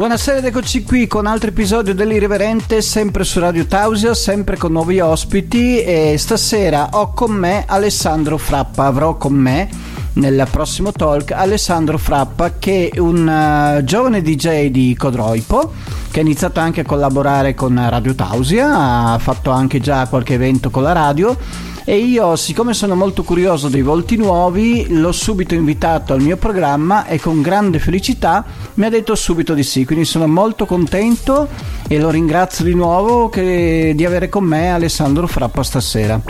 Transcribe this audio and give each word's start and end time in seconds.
Buonasera 0.00 0.38
ed 0.38 0.46
eccoci 0.46 0.82
qui 0.82 1.06
con 1.06 1.26
altro 1.26 1.50
episodio 1.50 1.94
dell'Irriverente, 1.94 2.80
sempre 2.80 3.22
su 3.22 3.38
Radio 3.38 3.66
Tausia, 3.66 4.14
sempre 4.14 4.56
con 4.56 4.72
nuovi 4.72 4.98
ospiti. 4.98 5.78
E 5.82 6.16
stasera 6.16 6.88
ho 6.92 7.12
con 7.12 7.32
me 7.32 7.64
Alessandro 7.66 8.38
Frappa, 8.38 8.86
avrò 8.86 9.18
con 9.18 9.34
me 9.34 9.68
nel 10.14 10.48
prossimo 10.50 10.90
talk 10.90 11.32
Alessandro 11.32 11.98
Frappa 11.98 12.54
che 12.58 12.88
è 12.90 12.98
un 12.98 13.28
uh, 13.28 13.84
giovane 13.84 14.22
DJ 14.22 14.70
di 14.70 14.96
Codroipo 14.98 15.70
che 16.10 16.20
ha 16.20 16.22
iniziato 16.22 16.60
anche 16.60 16.80
a 16.80 16.84
collaborare 16.84 17.52
con 17.54 17.78
Radio 17.90 18.14
Tausia, 18.14 19.12
ha 19.12 19.18
fatto 19.18 19.50
anche 19.50 19.80
già 19.80 20.06
qualche 20.08 20.32
evento 20.32 20.70
con 20.70 20.82
la 20.82 20.92
radio 20.92 21.36
e 21.90 21.96
io 21.96 22.36
siccome 22.36 22.72
sono 22.72 22.94
molto 22.94 23.24
curioso 23.24 23.68
dei 23.68 23.82
volti 23.82 24.14
nuovi 24.14 24.86
l'ho 24.90 25.10
subito 25.10 25.54
invitato 25.54 26.12
al 26.12 26.20
mio 26.20 26.36
programma 26.36 27.04
e 27.04 27.18
con 27.18 27.42
grande 27.42 27.80
felicità 27.80 28.44
mi 28.74 28.84
ha 28.84 28.88
detto 28.88 29.16
subito 29.16 29.54
di 29.54 29.64
sì. 29.64 29.84
Quindi 29.84 30.04
sono 30.04 30.28
molto 30.28 30.66
contento 30.66 31.48
e 31.88 31.98
lo 31.98 32.10
ringrazio 32.10 32.64
di 32.64 32.74
nuovo 32.74 33.28
che, 33.28 33.92
di 33.96 34.04
avere 34.04 34.28
con 34.28 34.44
me 34.44 34.70
Alessandro 34.70 35.26
Frappa 35.26 35.64
stasera. 35.64 36.20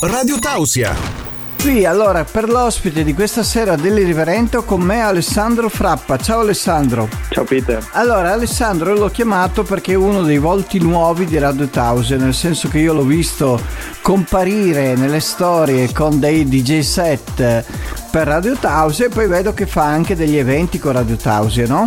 Radio 0.00 0.38
Tausia 0.38 1.29
Qui 1.60 1.84
allora 1.84 2.24
per 2.24 2.48
l'ospite 2.48 3.04
di 3.04 3.12
questa 3.12 3.42
sera 3.42 3.76
dell'Irriverente 3.76 4.56
ho 4.56 4.62
con 4.62 4.80
me 4.80 5.02
Alessandro 5.02 5.68
Frappa. 5.68 6.16
Ciao 6.16 6.40
Alessandro. 6.40 7.06
Ciao 7.28 7.44
Peter. 7.44 7.86
Allora 7.92 8.32
Alessandro 8.32 8.94
l'ho 8.94 9.10
chiamato 9.10 9.62
perché 9.62 9.92
è 9.92 9.96
uno 9.96 10.22
dei 10.22 10.38
volti 10.38 10.78
nuovi 10.78 11.26
di 11.26 11.38
Radio 11.38 11.68
Tause, 11.68 12.16
nel 12.16 12.32
senso 12.32 12.68
che 12.68 12.78
io 12.78 12.94
l'ho 12.94 13.04
visto 13.04 13.60
comparire 14.00 14.94
nelle 14.94 15.20
storie 15.20 15.92
con 15.92 16.18
dei 16.18 16.48
DJ 16.48 16.80
set 16.80 17.64
per 18.10 18.26
Radio 18.26 18.56
Tause 18.56 19.04
e 19.04 19.08
poi 19.10 19.26
vedo 19.26 19.52
che 19.52 19.66
fa 19.66 19.84
anche 19.84 20.16
degli 20.16 20.38
eventi 20.38 20.78
con 20.78 20.92
Radio 20.92 21.16
Tause, 21.16 21.66
no? 21.66 21.86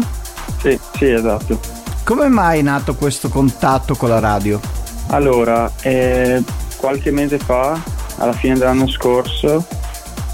Sì, 0.61 0.79
sì, 0.95 1.09
esatto. 1.09 1.59
Come 2.03 2.27
mai 2.27 2.59
è 2.59 2.61
nato 2.61 2.93
questo 2.93 3.27
contatto 3.27 3.95
con 3.95 4.09
la 4.09 4.19
radio? 4.19 4.59
Allora, 5.07 5.71
eh, 5.81 6.43
qualche 6.77 7.09
mese 7.09 7.39
fa 7.39 8.02
alla 8.17 8.33
fine 8.33 8.57
dell'anno 8.57 8.87
scorso 8.87 9.65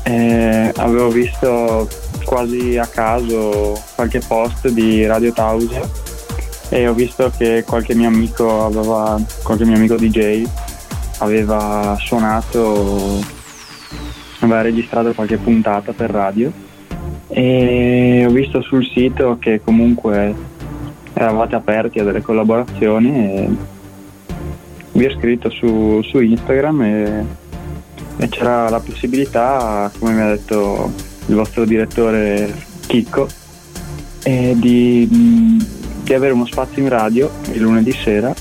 eh, 0.04 0.72
avevo 0.76 1.10
visto 1.10 1.88
quasi 2.26 2.78
a 2.78 2.86
caso 2.86 3.82
qualche 3.96 4.22
post 4.26 4.70
di 4.70 5.06
Radio 5.06 5.34
Tausia 5.34 6.08
e 6.70 6.88
ho 6.88 6.94
visto 6.94 7.32
che 7.36 7.64
qualche 7.66 7.96
mio 7.96 8.08
amico 8.08 8.66
aveva, 8.66 9.20
qualche 9.44 9.66
mio 9.66 9.76
amico 9.76 9.96
DJ 9.96 10.46
aveva 11.20 11.98
suonato, 12.00 13.20
aveva 14.40 14.62
registrato 14.62 15.14
qualche 15.14 15.38
puntata 15.38 15.94
per 15.94 16.12
radio. 16.12 16.52
E 17.28 18.26
ho 18.28 18.32
visto 18.32 18.62
sul 18.62 18.86
sito 18.86 19.38
che 19.40 19.62
comunque 19.64 20.34
eravate 21.14 21.56
aperti 21.56 22.00
a 22.00 22.04
delle 22.04 22.22
collaborazioni 22.22 23.16
e 23.16 23.50
vi 24.92 25.06
ho 25.06 25.12
scritto 25.12 25.50
su, 25.50 26.02
su 26.04 26.20
Instagram 26.20 26.82
e 26.82 27.26
e 28.22 28.28
c'era 28.28 28.67
la 28.67 28.81
possibilità, 28.81 29.89
come 29.98 30.12
mi 30.12 30.22
ha 30.22 30.28
detto 30.28 30.92
il 31.28 31.36
vostro 31.36 31.64
direttore 31.64 32.53
Chicco, 32.86 33.30
eh, 34.23 34.53
di, 34.58 35.08
di, 36.03 36.14
avere 36.14 36.34
uno 36.34 36.45
spazio 36.45 36.81
in 36.81 36.89
radio 36.89 37.31
il 37.53 37.61
lunedì 37.61 37.94
sera, 37.94 38.34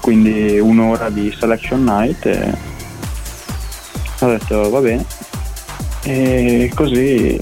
quindi 0.00 0.60
un'ora 0.60 1.10
di 1.10 1.34
selection 1.36 1.82
night 1.82 2.24
e 2.26 2.54
ho 4.20 4.26
detto 4.28 4.70
va 4.70 4.80
bene. 4.80 5.04
E 6.04 6.70
così 6.72 7.36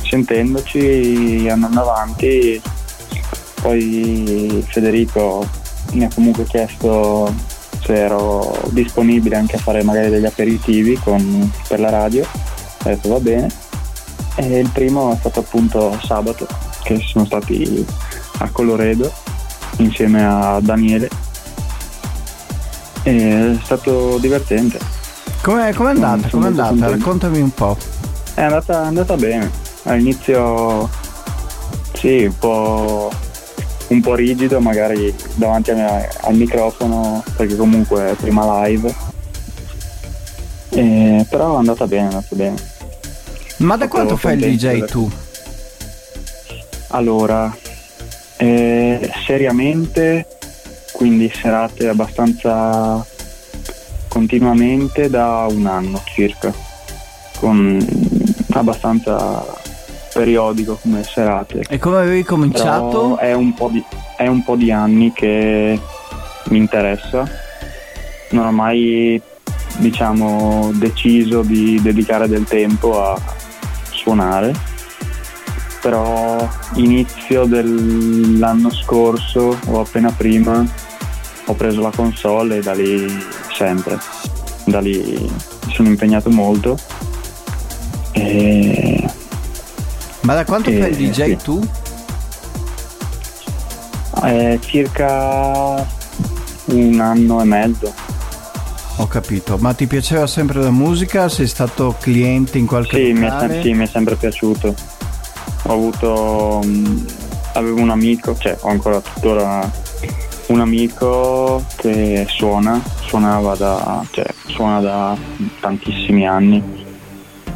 sentendoci 0.00 1.46
andando 1.50 1.80
avanti 1.82 2.62
poi 3.60 4.64
Federico 4.68 5.46
mi 5.92 6.04
ha 6.04 6.10
comunque 6.14 6.44
chiesto 6.44 7.32
se 7.84 7.94
ero 7.94 8.56
disponibile 8.70 9.36
anche 9.36 9.56
a 9.56 9.58
fare 9.58 9.82
magari 9.82 10.08
degli 10.08 10.24
aperitivi 10.24 10.94
con, 10.94 11.50
per 11.68 11.80
la 11.80 11.90
radio, 11.90 12.22
ho 12.22 12.88
detto 12.88 13.08
va 13.10 13.20
bene. 13.20 13.48
E 14.36 14.58
il 14.58 14.68
primo 14.70 15.12
è 15.12 15.16
stato 15.16 15.40
appunto 15.40 15.96
sabato, 16.02 16.46
che 16.82 16.98
sono 17.00 17.24
stati 17.24 17.84
a 18.38 18.48
Coloredo 18.50 19.12
insieme 19.76 20.24
a 20.24 20.58
Daniele. 20.60 21.08
E 23.02 23.52
è 23.52 23.58
stato 23.62 24.18
divertente. 24.18 24.78
Com'è, 25.42 25.72
com'è 25.74 25.90
andata? 25.90 26.28
Com'è 26.28 26.46
andata? 26.46 26.88
Raccontami 26.88 27.40
un 27.40 27.52
po'. 27.52 27.76
È 28.32 28.42
andata, 28.42 28.84
è 28.84 28.86
andata 28.86 29.14
bene. 29.16 29.50
All'inizio 29.84 30.88
sì, 31.92 32.24
un 32.24 32.38
po' 32.38 33.10
un 33.88 34.00
po' 34.00 34.14
rigido 34.14 34.60
magari 34.60 35.14
davanti 35.34 35.72
me, 35.72 36.08
al 36.20 36.34
microfono 36.34 37.22
perché 37.36 37.56
comunque 37.56 38.10
è 38.10 38.14
prima 38.14 38.66
live. 38.66 38.94
Eh, 40.70 41.26
però 41.28 41.54
è 41.54 41.58
andata 41.58 41.86
bene, 41.86 42.02
è 42.02 42.06
andata 42.06 42.34
bene. 42.34 42.56
Ma 43.58 43.76
da 43.76 43.88
quanto 43.88 44.16
fai 44.16 44.36
il 44.36 44.56
DJ 44.56 44.84
tu? 44.84 45.10
allora 46.94 47.54
eh, 48.36 49.12
seriamente 49.26 50.26
quindi 50.92 51.30
serate 51.34 51.88
abbastanza 51.88 53.04
continuamente 54.08 55.10
da 55.10 55.46
un 55.50 55.66
anno 55.66 56.00
circa 56.04 56.52
con 57.38 57.84
abbastanza 58.50 59.62
periodico 60.14 60.78
come 60.80 61.02
serate. 61.02 61.64
E 61.68 61.78
come 61.78 61.96
avevi 61.98 62.22
cominciato? 62.22 63.18
È 63.18 63.32
un, 63.32 63.52
di, 63.70 63.84
è 64.16 64.28
un, 64.28 64.44
po 64.44 64.54
di, 64.54 64.70
anni 64.70 65.12
che 65.12 65.78
mi 66.44 66.56
interessa. 66.56 67.28
Non 68.30 68.46
ho 68.46 68.52
mai 68.52 69.20
diciamo 69.78 70.70
deciso 70.74 71.42
di 71.42 71.82
dedicare 71.82 72.28
del 72.28 72.44
tempo 72.44 73.02
a 73.02 73.20
suonare. 73.90 74.54
Però 75.80 76.48
inizio 76.74 77.44
dell'anno 77.44 78.70
scorso 78.70 79.58
o 79.66 79.80
appena 79.80 80.12
prima 80.12 80.64
ho 81.46 81.54
preso 81.54 81.80
la 81.82 81.90
console 81.94 82.58
e 82.58 82.60
da 82.60 82.72
lì 82.72 83.04
sempre. 83.52 83.98
Da 84.64 84.78
lì 84.78 85.28
sono 85.72 85.88
impegnato 85.88 86.30
molto. 86.30 86.78
E 88.12 89.04
ma 90.24 90.34
da 90.34 90.44
quanto 90.44 90.70
eh, 90.70 90.78
fai 90.78 90.90
il 90.90 90.96
DJ 90.96 91.24
sì. 91.24 91.36
tu? 91.36 91.68
Eh, 94.24 94.58
circa 94.62 95.86
un 96.66 97.00
anno 97.00 97.40
e 97.40 97.44
mezzo. 97.44 97.92
Ho 98.96 99.06
capito, 99.06 99.58
ma 99.58 99.74
ti 99.74 99.86
piaceva 99.86 100.26
sempre 100.26 100.62
la 100.62 100.70
musica? 100.70 101.28
Sei 101.28 101.46
stato 101.46 101.96
cliente 102.00 102.58
in 102.58 102.66
qualche 102.66 102.96
sì, 102.96 103.12
mi 103.12 103.26
è, 103.26 103.60
sì, 103.60 103.72
mi 103.74 103.84
è 103.84 103.86
sempre 103.86 104.14
piaciuto. 104.16 104.74
Ho 105.64 105.72
avuto, 105.72 106.60
um, 106.62 107.04
avevo 107.54 107.80
un 107.80 107.90
amico, 107.90 108.36
cioè 108.38 108.56
ho 108.60 108.68
ancora 108.68 109.00
tuttora 109.00 109.70
un 110.46 110.60
amico 110.60 111.64
che 111.76 112.26
suona, 112.28 112.80
suonava 113.04 113.56
da, 113.56 114.04
cioè, 114.10 114.26
suona 114.46 114.80
da 114.80 115.16
tantissimi 115.60 116.26
anni, 116.26 116.62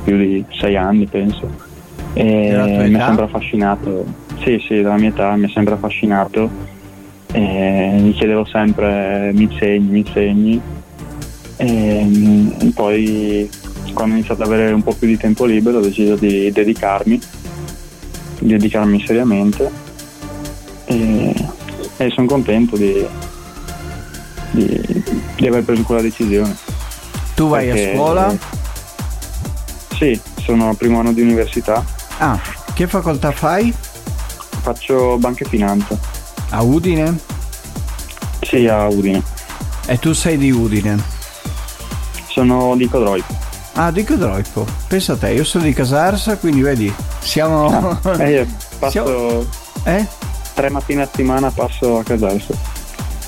più 0.05 0.19
di 0.19 0.45
sei 0.59 0.77
anni 0.77 1.07
penso 1.07 1.68
mi 2.25 2.95
ha 2.95 3.07
sempre 3.07 3.25
affascinato, 3.25 4.05
sì 4.43 4.63
sì, 4.67 4.83
dalla 4.83 4.97
mia 4.97 5.11
età 5.11 5.35
mi 5.37 5.45
ha 5.45 5.51
sempre 5.51 5.75
affascinato. 5.75 6.77
E 7.31 7.97
gli 8.01 8.15
chiedevo 8.15 8.45
sempre 8.47 9.31
mi 9.35 9.45
insegni, 9.45 9.89
mi 9.89 9.99
insegni. 10.01 10.61
E 11.57 12.03
mm, 12.05 12.69
poi 12.71 13.49
quando 13.93 14.15
ho 14.15 14.19
iniziato 14.19 14.43
ad 14.43 14.49
avere 14.49 14.73
un 14.73 14.83
po' 14.83 14.95
più 14.95 15.07
di 15.07 15.17
tempo 15.17 15.45
libero 15.45 15.79
ho 15.79 15.83
deciso 15.83 16.17
di 16.17 16.51
dedicarmi, 16.51 17.21
di 18.41 18.49
dedicarmi 18.49 19.05
seriamente. 19.05 19.71
E, 20.87 21.35
e 21.99 22.11
sono 22.11 22.27
contento 22.27 22.77
di, 22.77 23.07
di, 24.53 25.05
di, 25.37 25.47
aver 25.47 25.63
preso 25.65 25.83
quella 25.83 26.01
decisione. 26.01 26.57
Tu 27.35 27.49
vai 27.49 27.67
Perché, 27.67 27.91
a 27.91 27.95
scuola? 27.95 28.37
Sì, 29.95 30.19
sono 30.41 30.71
al 30.71 30.77
primo 30.77 31.01
anno 31.01 31.13
di 31.13 31.21
università 31.21 31.97
Ah, 32.19 32.39
che 32.75 32.87
facoltà 32.87 33.31
fai? 33.33 33.73
Faccio 34.63 35.17
banca 35.19 35.45
e 35.45 35.49
finanza. 35.49 35.97
A 36.51 36.63
Udine? 36.63 37.17
Sì, 38.43 38.67
a 38.67 38.87
Udine. 38.89 39.23
E 39.87 39.99
tu 39.99 40.13
sei 40.13 40.37
di 40.37 40.51
Udine? 40.51 40.97
Sono 42.29 42.75
di 42.77 42.89
Codroipo. 42.89 43.35
Ah, 43.75 43.91
di 43.91 44.05
Codroipo. 44.05 44.67
Pensa 44.89 45.13
a 45.13 45.17
te, 45.17 45.31
io 45.33 45.45
sono 45.45 45.65
di 45.65 45.73
Casarsa, 45.73 46.37
quindi 46.39 46.61
vedi, 46.63 46.93
siamo... 47.21 47.99
Ah, 48.03 48.17
eh, 48.25 48.47
passo... 48.79 48.91
Siamo... 48.91 49.45
Eh? 49.85 50.07
Tre 50.55 50.71
mattine 50.71 51.03
a 51.03 51.07
settimana 51.07 51.51
passo 51.51 51.99
a 51.99 52.03
Casarsa. 52.03 52.55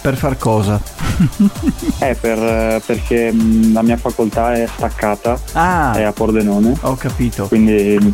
Per 0.00 0.16
far 0.16 0.36
cosa? 0.38 0.80
eh, 2.00 2.14
per, 2.14 2.82
perché 2.84 3.30
mh, 3.30 3.72
la 3.72 3.82
mia 3.82 3.96
facoltà 3.98 4.54
è 4.54 4.66
staccata, 4.74 5.38
Ah, 5.52 5.92
è 5.94 6.02
a 6.02 6.12
Pordenone, 6.12 6.74
ho 6.80 6.96
capito. 6.96 7.46
quindi 7.46 8.12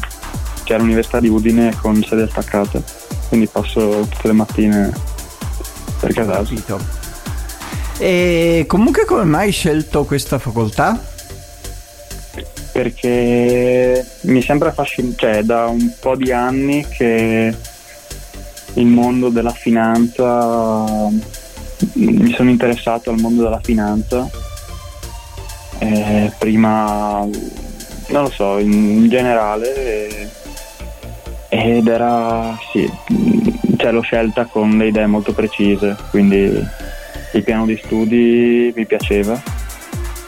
mh, 0.66 0.68
c'è 0.68 0.78
l'università 0.78 1.20
di 1.20 1.28
Udine 1.28 1.74
con 1.80 2.02
sede 2.02 2.28
staccata, 2.28 2.82
quindi 3.28 3.46
passo 3.46 4.06
tutte 4.10 4.26
le 4.26 4.32
mattine 4.32 4.92
per 6.00 6.10
Ho 6.10 6.14
casa. 6.14 6.32
capito. 6.32 6.80
E 7.98 8.64
comunque 8.66 9.04
come 9.04 9.24
mai 9.24 9.46
hai 9.46 9.52
scelto 9.52 10.04
questa 10.04 10.38
facoltà? 10.38 11.14
perché 12.76 14.04
mi 14.22 14.42
sembra 14.42 14.68
affascinante, 14.68 15.16
cioè 15.16 15.42
da 15.42 15.64
un 15.64 15.94
po' 15.98 16.14
di 16.14 16.30
anni 16.30 16.86
che 16.86 17.56
il 18.74 18.86
mondo 18.86 19.30
della 19.30 19.52
finanza, 19.52 21.08
mi 21.94 22.34
sono 22.34 22.50
interessato 22.50 23.08
al 23.08 23.19
mondo 23.19 23.44
della 23.44 23.60
finanza, 23.62 24.28
eh, 25.78 26.30
prima, 26.38 27.20
non 28.08 28.22
lo 28.22 28.30
so, 28.30 28.58
in 28.58 29.08
generale, 29.08 30.08
eh, 30.08 30.28
ed 31.48 31.87
era, 31.87 32.56
sì, 32.72 32.90
cioè 33.76 33.93
l'ho 33.93 34.00
scelta 34.02 34.44
con 34.46 34.76
le 34.78 34.88
idee 34.88 35.06
molto 35.06 35.32
precise, 35.32 35.96
quindi 36.10 36.64
il 37.32 37.43
piano 37.43 37.66
di 37.66 37.81
studi 37.84 38.72
mi 38.75 38.87
piaceva 38.87 39.40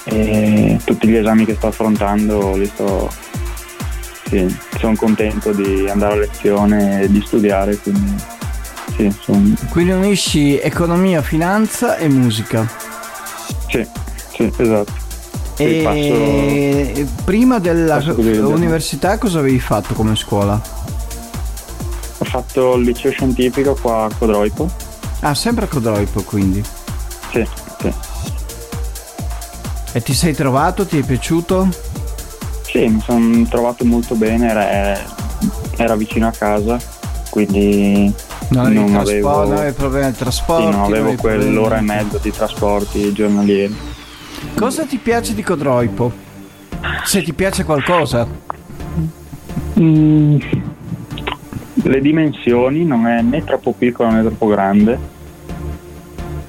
e 0.04 0.78
tutti 0.84 1.06
gli 1.08 1.16
esami 1.16 1.44
che 1.44 1.54
sto 1.54 1.68
affrontando 1.68 2.56
li 2.56 2.66
sto 2.66 3.10
sì, 4.28 4.56
sono 4.78 4.94
contento 4.96 5.52
di 5.52 5.88
andare 5.88 6.12
a 6.14 6.16
lezione 6.16 7.02
e 7.02 7.10
di 7.10 7.22
studiare 7.24 7.76
quindi 7.78 8.14
sì, 8.96 9.14
son- 9.20 9.56
Quindi 9.70 9.92
unisci 9.92 10.58
economia, 10.58 11.22
finanza 11.22 11.96
e 11.96 12.08
musica. 12.08 12.66
sì, 13.68 13.86
sì, 14.34 14.52
esatto 14.56 14.92
E 15.56 17.06
prima 17.24 17.60
passo 17.60 18.14
così, 18.14 18.30
dell'università 18.32 19.18
cosa 19.18 19.38
avevi 19.38 19.60
fatto 19.60 19.94
come 19.94 20.14
scuola? 20.14 20.60
Ho 22.28 22.42
fatto 22.42 22.74
il 22.76 22.84
liceo 22.84 23.10
scientifico 23.10 23.74
qua 23.80 24.04
a 24.04 24.10
Codroipo 24.16 24.70
Ah, 25.20 25.34
sempre 25.34 25.64
a 25.64 25.68
Codroipo 25.68 26.22
quindi. 26.22 26.62
sì, 27.32 27.44
sì. 27.80 27.92
E 29.92 30.02
ti 30.02 30.12
sei 30.14 30.34
trovato? 30.34 30.84
Ti 30.86 30.98
è 30.98 31.02
piaciuto? 31.02 31.68
Sì, 32.62 32.86
mi 32.86 33.00
sono 33.00 33.44
trovato 33.48 33.84
molto 33.84 34.14
bene 34.14 34.48
era, 34.50 34.98
era 35.76 35.96
vicino 35.96 36.28
a 36.28 36.30
casa 36.30 36.78
quindi 37.30 38.12
Non 38.48 38.72
non 38.72 38.94
avevo, 38.96 39.44
non 39.44 39.52
avevi 39.56 39.72
problemi 39.72 40.10
di 40.10 40.16
trasporti? 40.18 40.64
sì, 40.64 40.70
non 40.70 40.84
avevo 40.84 41.02
avevi 41.06 41.16
quell'ora 41.16 41.78
e 41.78 41.78
problemi- 41.78 41.86
mezzo 42.04 42.18
di 42.18 42.30
trasporti 42.30 43.12
giornalieri 43.12 43.76
Cosa 44.54 44.84
ti 44.84 44.98
piace 44.98 45.34
di 45.34 45.42
Codroipo? 45.42 46.12
Se 47.04 47.22
ti 47.22 47.32
piace 47.32 47.64
qualcosa. 47.64 48.26
Mm, 49.80 50.38
le 51.88 52.00
dimensioni 52.00 52.84
non 52.84 53.06
è 53.06 53.22
né 53.22 53.42
troppo 53.44 53.72
piccola 53.72 54.10
né 54.10 54.20
troppo 54.20 54.46
grande 54.46 54.98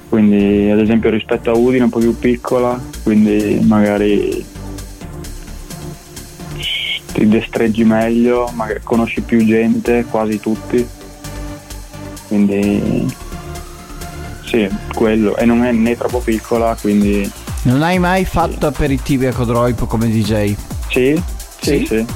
quindi 0.08 0.68
ad 0.70 0.78
esempio 0.80 1.08
rispetto 1.10 1.50
a 1.50 1.56
Udine 1.56 1.78
è 1.78 1.82
un 1.84 1.88
po' 1.90 1.98
più 1.98 2.18
piccola 2.18 2.78
quindi 3.02 3.58
magari 3.66 4.44
ti 7.12 7.26
destreggi 7.28 7.84
meglio 7.84 8.50
magari 8.54 8.80
conosci 8.82 9.20
più 9.22 9.44
gente 9.44 10.04
quasi 10.10 10.38
tutti 10.40 10.86
quindi 12.28 13.12
sì 14.44 14.68
quello 14.94 15.36
e 15.36 15.44
non 15.44 15.64
è 15.64 15.72
né 15.72 15.96
troppo 15.96 16.18
piccola 16.20 16.76
quindi 16.80 17.30
Non 17.62 17.82
hai 17.82 17.98
mai 17.98 18.24
fatto 18.24 18.66
aperitivi 18.66 19.26
a 19.26 19.32
Codroipo 19.32 19.86
come 19.86 20.08
DJ? 20.08 20.54
sì 20.88 21.22
Sì? 21.60 21.78
sì, 21.78 21.86
sì. 21.86 22.06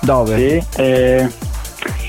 Dove? 0.00 0.36
Sì, 0.36 0.80
eh, 0.82 1.30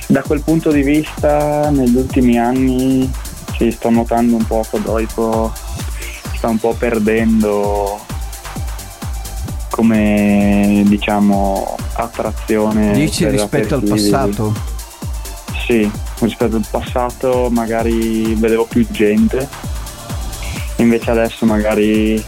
da 0.08 0.22
quel 0.22 0.42
punto 0.42 0.72
di 0.72 0.82
vista 0.82 1.70
negli 1.70 1.96
ultimi 1.96 2.38
anni 2.38 3.10
sì, 3.58 3.72
sto 3.72 3.90
notando 3.90 4.36
un 4.36 4.46
po' 4.46 4.66
che 4.70 4.82
Doipo 4.82 5.52
sta 6.36 6.50
un 6.50 6.60
po' 6.60 6.74
perdendo 6.74 8.00
come 9.70 10.84
diciamo 10.86 11.76
attrazione 11.94 12.94
Dici 12.94 13.28
rispetto 13.28 13.76
al 13.76 13.84
passato? 13.84 14.54
Sì, 15.66 15.90
rispetto 16.20 16.58
al 16.58 16.66
passato 16.70 17.50
magari 17.50 18.36
vedevo 18.36 18.66
più 18.66 18.86
gente, 18.92 19.48
invece 20.78 21.12
adesso 21.12 21.46
magari 21.46 22.22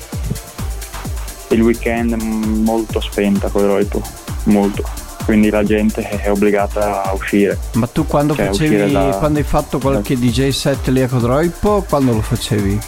il 1.50 1.62
weekend 1.62 2.14
molto 2.14 3.02
spenta 3.02 3.50
con 3.50 3.66
Roipo, 3.66 4.02
molto. 4.46 4.84
Quindi 5.26 5.50
la 5.50 5.64
gente 5.64 6.08
è 6.08 6.30
obbligata 6.30 7.04
a 7.04 7.14
uscire. 7.14 7.58
Ma 7.74 7.88
tu 7.88 8.06
quando 8.06 8.36
Cioè, 8.36 8.46
facevi, 8.46 8.92
da- 8.92 9.16
quando 9.18 9.40
hai 9.40 9.44
fatto 9.46 9.80
qualche 9.80 10.16
DJ 10.18 10.50
set 10.50 10.88
lì 10.90 11.02
a 11.02 11.08
Codroipo, 11.08 11.84
quando 11.90 12.14
lo 12.14 12.22
facevi? 12.22 12.80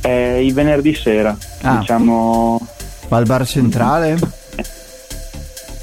È 0.00 0.08
il 0.08 0.52
venerdì 0.52 0.94
sera, 0.94 1.36
Ah. 1.62 1.76
diciamo 1.78 2.60
Ma 3.08 3.16
al 3.18 3.24
bar 3.24 3.46
centrale? 3.46 4.18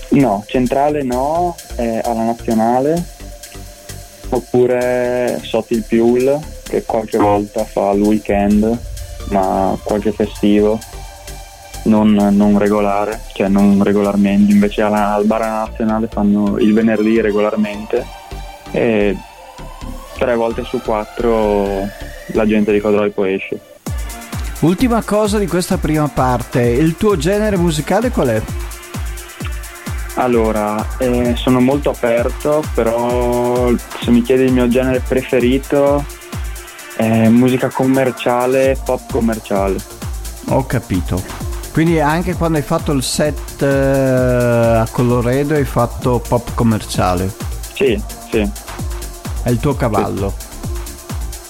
no, 0.09 0.43
centrale 0.47 1.03
no, 1.03 1.55
è 1.75 2.01
alla 2.03 2.23
nazionale, 2.25 3.03
oppure 4.29 5.39
sotto 5.43 5.73
il 5.73 5.83
Piul 5.83 6.37
che 6.67 6.83
qualche 6.83 7.17
volta 7.17 7.63
fa 7.65 7.91
il 7.91 8.01
weekend, 8.01 8.77
ma 9.29 9.75
qualche 9.83 10.11
festivo. 10.11 10.79
Non, 11.83 12.11
non 12.13 12.59
regolare, 12.59 13.21
cioè 13.33 13.47
non 13.47 13.81
regolarmente, 13.83 14.51
invece 14.51 14.83
alla- 14.83 15.13
al 15.13 15.25
bar 15.25 15.41
nazionale 15.41 16.07
fanno 16.11 16.57
il 16.59 16.73
venerdì 16.73 17.19
regolarmente 17.19 18.05
e 18.69 19.17
tre 20.17 20.35
volte 20.35 20.63
su 20.63 20.79
quattro 20.81 21.87
la 22.33 22.45
gente 22.45 22.71
di 22.71 22.79
Codroipo 22.79 23.23
esce. 23.25 23.59
Ultima 24.59 25.01
cosa 25.01 25.39
di 25.39 25.47
questa 25.47 25.77
prima 25.77 26.07
parte, 26.07 26.61
il 26.61 26.95
tuo 26.97 27.17
genere 27.17 27.57
musicale 27.57 28.11
qual 28.11 28.27
è? 28.27 28.41
Allora, 30.15 30.97
eh, 30.99 31.33
sono 31.35 31.59
molto 31.59 31.89
aperto, 31.89 32.63
però 32.75 33.71
se 34.03 34.11
mi 34.11 34.21
chiedi 34.21 34.43
il 34.43 34.53
mio 34.53 34.67
genere 34.67 34.99
preferito 34.99 36.05
è 36.95 37.27
musica 37.27 37.69
commerciale, 37.69 38.77
pop 38.85 39.09
commerciale. 39.09 39.77
Ho 40.49 40.63
capito. 40.67 41.49
Quindi 41.71 41.99
anche 41.99 42.35
quando 42.35 42.57
hai 42.57 42.63
fatto 42.63 42.91
il 42.91 43.01
set 43.01 43.61
eh, 43.61 43.65
a 44.79 44.87
Coloredo 44.91 45.53
hai 45.53 45.63
fatto 45.65 46.19
pop 46.25 46.53
commerciale. 46.53 47.33
Sì, 47.73 47.99
sì, 48.29 48.49
È 49.43 49.49
il 49.49 49.57
tuo 49.59 49.75
cavallo. 49.75 50.33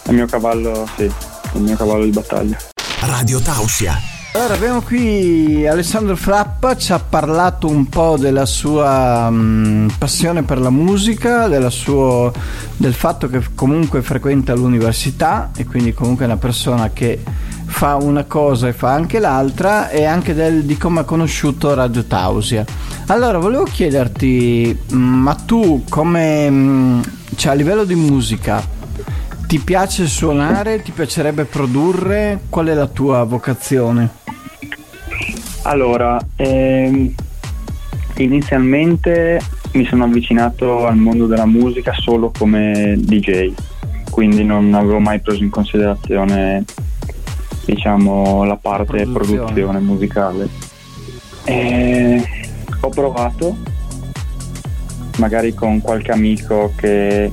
è 0.03 0.09
il 0.09 0.15
mio 0.15 0.27
cavallo, 0.27 0.87
sì, 0.95 1.03
è 1.05 1.55
il 1.57 1.61
mio 1.61 1.75
cavallo 1.75 2.03
di 2.03 2.11
battaglia. 2.11 2.57
Radio 3.01 3.39
Tausia. 3.39 3.99
Allora 4.33 4.53
abbiamo 4.53 4.81
qui 4.81 5.67
Alessandro 5.67 6.15
Frappa, 6.15 6.77
ci 6.77 6.93
ha 6.93 6.99
parlato 6.99 7.67
un 7.67 7.87
po' 7.89 8.15
della 8.17 8.45
sua 8.45 9.29
mm, 9.29 9.89
passione 9.97 10.43
per 10.43 10.57
la 10.57 10.69
musica, 10.69 11.47
suo- 11.69 12.31
del 12.77 12.93
fatto 12.93 13.27
che 13.27 13.41
comunque 13.53 14.01
frequenta 14.01 14.55
l'università 14.55 15.51
e 15.55 15.65
quindi 15.65 15.93
comunque 15.93 16.23
è 16.23 16.27
una 16.27 16.37
persona 16.37 16.91
che 16.91 17.21
fa 17.65 17.95
una 17.97 18.23
cosa 18.23 18.69
e 18.69 18.73
fa 18.73 18.93
anche 18.93 19.19
l'altra 19.19 19.89
e 19.89 20.05
anche 20.05 20.33
del- 20.33 20.63
di 20.63 20.77
come 20.77 21.01
ha 21.01 21.03
conosciuto 21.03 21.73
Radio 21.73 22.05
Tausia. 22.05 22.63
Allora 23.07 23.37
volevo 23.37 23.65
chiederti, 23.65 24.79
mm, 24.93 24.97
ma 25.23 25.35
tu 25.35 25.83
come, 25.89 26.49
mm, 26.49 27.01
cioè 27.35 27.51
a 27.51 27.55
livello 27.55 27.83
di 27.83 27.95
musica, 27.95 28.63
ti 29.45 29.59
piace 29.59 30.07
suonare? 30.07 30.81
Ti 30.81 30.91
piacerebbe 30.91 31.43
produrre? 31.43 32.43
Qual 32.47 32.67
è 32.67 32.73
la 32.73 32.87
tua 32.87 33.23
vocazione? 33.23 34.19
Allora, 35.63 36.19
ehm, 36.35 37.13
inizialmente 38.17 39.39
mi 39.73 39.85
sono 39.85 40.03
avvicinato 40.05 40.85
al 40.85 40.97
mondo 40.97 41.27
della 41.27 41.45
musica 41.45 41.93
solo 41.93 42.31
come 42.37 42.95
DJ, 42.97 43.53
quindi 44.09 44.43
non 44.43 44.73
avevo 44.73 44.99
mai 44.99 45.19
preso 45.21 45.43
in 45.43 45.49
considerazione 45.49 46.65
diciamo 47.65 48.43
la 48.43 48.57
parte 48.57 49.03
Produzione. 49.03 49.43
produzione, 49.43 49.79
musicale. 49.79 50.49
E 51.45 52.23
ho 52.81 52.89
provato 52.89 53.55
magari 55.17 55.53
con 55.53 55.79
qualche 55.81 56.11
amico 56.11 56.73
che 56.75 57.31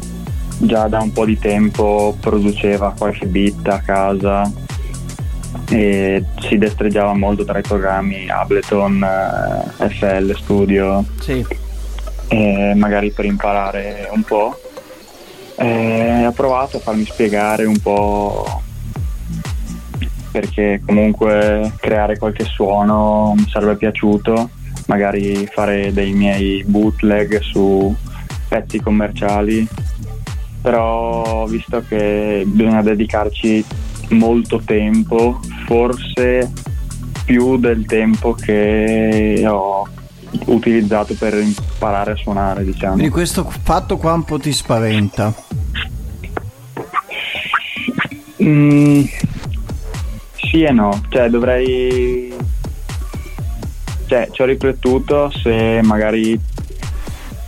già 0.59 0.87
da 0.89 1.01
un 1.01 1.13
po' 1.13 1.25
di 1.25 1.39
tempo 1.39 2.17
produceva 2.21 2.95
qualche 2.97 3.27
beat 3.27 3.67
a 3.69 3.81
casa 3.81 4.51
e 5.71 6.25
si 6.41 6.57
destreggiava 6.59 7.15
molto 7.15 7.45
tra 7.45 7.59
i 7.59 7.63
programmi 7.63 8.29
Ableton, 8.29 9.03
eh, 9.79 9.89
FL 9.89 10.35
Studio, 10.37 11.05
Sì. 11.21 11.45
magari 12.75 13.11
per 13.11 13.25
imparare 13.25 14.09
un 14.13 14.23
po'. 14.23 14.59
E 15.57 16.25
ho 16.27 16.33
provato 16.33 16.77
a 16.77 16.81
farmi 16.81 17.05
spiegare 17.05 17.65
un 17.65 17.79
po' 17.81 18.63
perché 20.31 20.81
comunque 20.85 21.73
creare 21.81 22.17
qualche 22.19 22.45
suono 22.45 23.35
mi 23.37 23.49
sarebbe 23.49 23.77
piaciuto, 23.77 24.51
magari 24.87 25.49
fare 25.51 25.93
dei 25.93 26.13
miei 26.13 26.63
bootleg 26.65 27.41
su 27.41 27.95
pezzi 28.47 28.79
commerciali, 28.81 29.67
però 30.63 31.47
visto 31.47 31.83
che 31.89 32.45
bisogna 32.47 32.83
dedicarci 32.83 33.65
molto 34.11 34.61
tempo, 34.65 35.41
forse 35.67 36.51
più 37.25 37.59
del 37.59 37.85
tempo 37.85 38.33
che 38.33 39.45
ho 39.47 39.87
utilizzato 40.47 41.15
per 41.15 41.35
imparare 41.35 42.13
a 42.13 42.17
suonare, 42.17 42.65
diciamo. 42.65 42.95
Quindi 42.95 43.11
questo 43.11 43.45
fatto 43.45 43.97
qua 43.97 44.15
un 44.15 44.25
po' 44.25 44.39
ti 44.39 44.53
spaventa? 44.53 45.35
Mm, 48.43 49.03
sì 50.35 50.63
e 50.63 50.71
no, 50.73 51.03
cioè 51.09 51.29
dovrei... 51.29 52.35
Cioè, 54.07 54.29
ci 54.31 54.41
ho 54.41 54.47
riflettuto 54.47 55.31
se 55.31 55.81
magari 55.83 56.39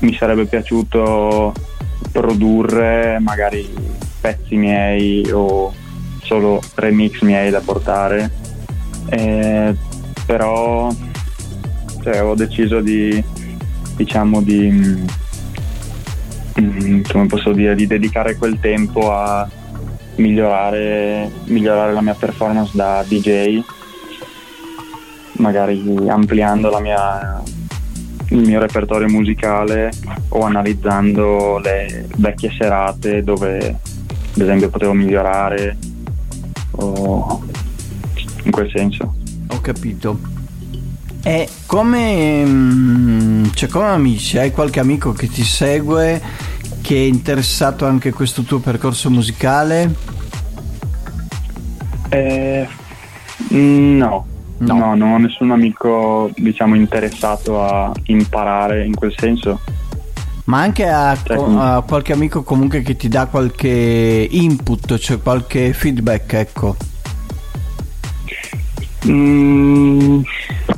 mi 0.00 0.14
sarebbe 0.14 0.44
piaciuto 0.44 1.54
produrre 2.12 3.18
magari 3.18 3.66
pezzi 4.20 4.56
miei 4.56 5.30
o 5.30 5.72
solo 6.30 6.60
remix 6.76 7.22
miei 7.22 7.50
da 7.50 7.58
portare, 7.58 8.30
eh, 9.08 9.74
però 10.24 10.88
cioè, 12.04 12.22
ho 12.22 12.36
deciso 12.36 12.78
di, 12.78 13.20
diciamo, 13.96 14.40
di, 14.40 14.70
mm, 16.60 17.26
posso 17.26 17.50
dire, 17.50 17.74
di 17.74 17.88
dedicare 17.88 18.36
quel 18.36 18.60
tempo 18.60 19.12
a 19.12 19.48
migliorare, 20.16 21.28
migliorare 21.46 21.92
la 21.92 22.00
mia 22.00 22.14
performance 22.14 22.70
da 22.74 23.04
DJ, 23.04 23.60
magari 25.38 25.82
ampliando 26.08 26.70
mia, 26.78 27.42
il 28.28 28.38
mio 28.38 28.60
repertorio 28.60 29.08
musicale 29.08 29.90
o 30.28 30.42
analizzando 30.42 31.58
le 31.58 32.06
vecchie 32.18 32.52
serate 32.56 33.24
dove 33.24 33.78
ad 34.32 34.40
esempio 34.40 34.70
potevo 34.70 34.92
migliorare 34.92 35.76
o 36.72 37.42
in 38.44 38.50
quel 38.50 38.70
senso. 38.70 39.14
Ho 39.48 39.60
capito. 39.60 40.18
E 41.22 41.48
come, 41.66 42.44
mm, 42.44 43.44
cioè 43.54 43.68
come 43.68 43.86
amici, 43.86 44.38
hai 44.38 44.52
qualche 44.52 44.80
amico 44.80 45.12
che 45.12 45.28
ti 45.28 45.42
segue, 45.42 46.20
che 46.80 46.94
è 46.94 47.00
interessato 47.00 47.84
anche 47.86 48.08
a 48.08 48.12
questo 48.12 48.42
tuo 48.42 48.58
percorso 48.58 49.10
musicale? 49.10 49.94
Eh, 52.08 52.66
no. 53.48 54.26
no, 54.58 54.74
no, 54.78 54.94
non 54.94 55.12
ho 55.12 55.18
nessun 55.18 55.50
amico 55.50 56.30
diciamo 56.34 56.74
interessato 56.74 57.62
a 57.62 57.92
imparare 58.04 58.84
in 58.86 58.94
quel 58.94 59.14
senso. 59.16 59.60
Ma 60.50 60.62
anche 60.62 60.84
a, 60.88 61.12
a 61.12 61.80
qualche 61.86 62.12
amico 62.12 62.42
comunque 62.42 62.82
che 62.82 62.96
ti 62.96 63.06
dà 63.06 63.26
qualche 63.26 64.26
input, 64.28 64.98
cioè 64.98 65.20
qualche 65.20 65.72
feedback, 65.72 66.32
ecco. 66.32 66.76
Mm, 69.06 70.22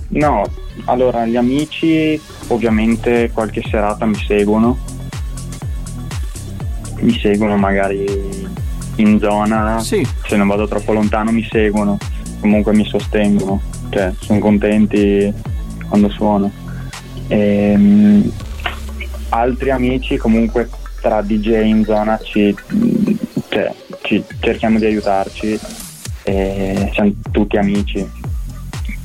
no, 0.09 0.45
allora 0.85 1.25
gli 1.25 1.37
amici 1.37 2.21
ovviamente 2.49 3.31
qualche 3.33 3.63
serata 3.67 4.05
mi 4.05 4.23
seguono, 4.27 4.77
mi 7.01 7.19
seguono 7.19 7.57
magari 7.57 8.05
in 8.97 9.19
zona, 9.19 9.81
sì. 9.81 10.07
se 10.27 10.37
non 10.37 10.49
vado 10.49 10.69
troppo 10.69 10.93
lontano 10.93 11.33
mi 11.33 11.49
seguono, 11.51 11.97
comunque 12.41 12.75
mi 12.75 12.85
sostengono, 12.85 13.59
cioè 13.89 14.13
sono 14.21 14.39
contenti 14.39 15.33
quando 15.89 16.11
suono. 16.11 16.53
E, 17.29 17.73
um, 17.75 18.33
altri 19.33 19.71
amici 19.71 20.17
comunque 20.17 20.69
tra 21.01 21.23
DJ 21.23 21.65
in 21.65 21.85
zona 21.85 22.19
ci, 22.23 22.55
cioè, 23.49 23.75
ci 24.03 24.23
cerchiamo 24.41 24.79
di 24.79 24.85
aiutarci 24.85 25.59
e 26.23 26.91
siamo 26.93 27.13
tutti 27.31 27.57
amici. 27.57 28.09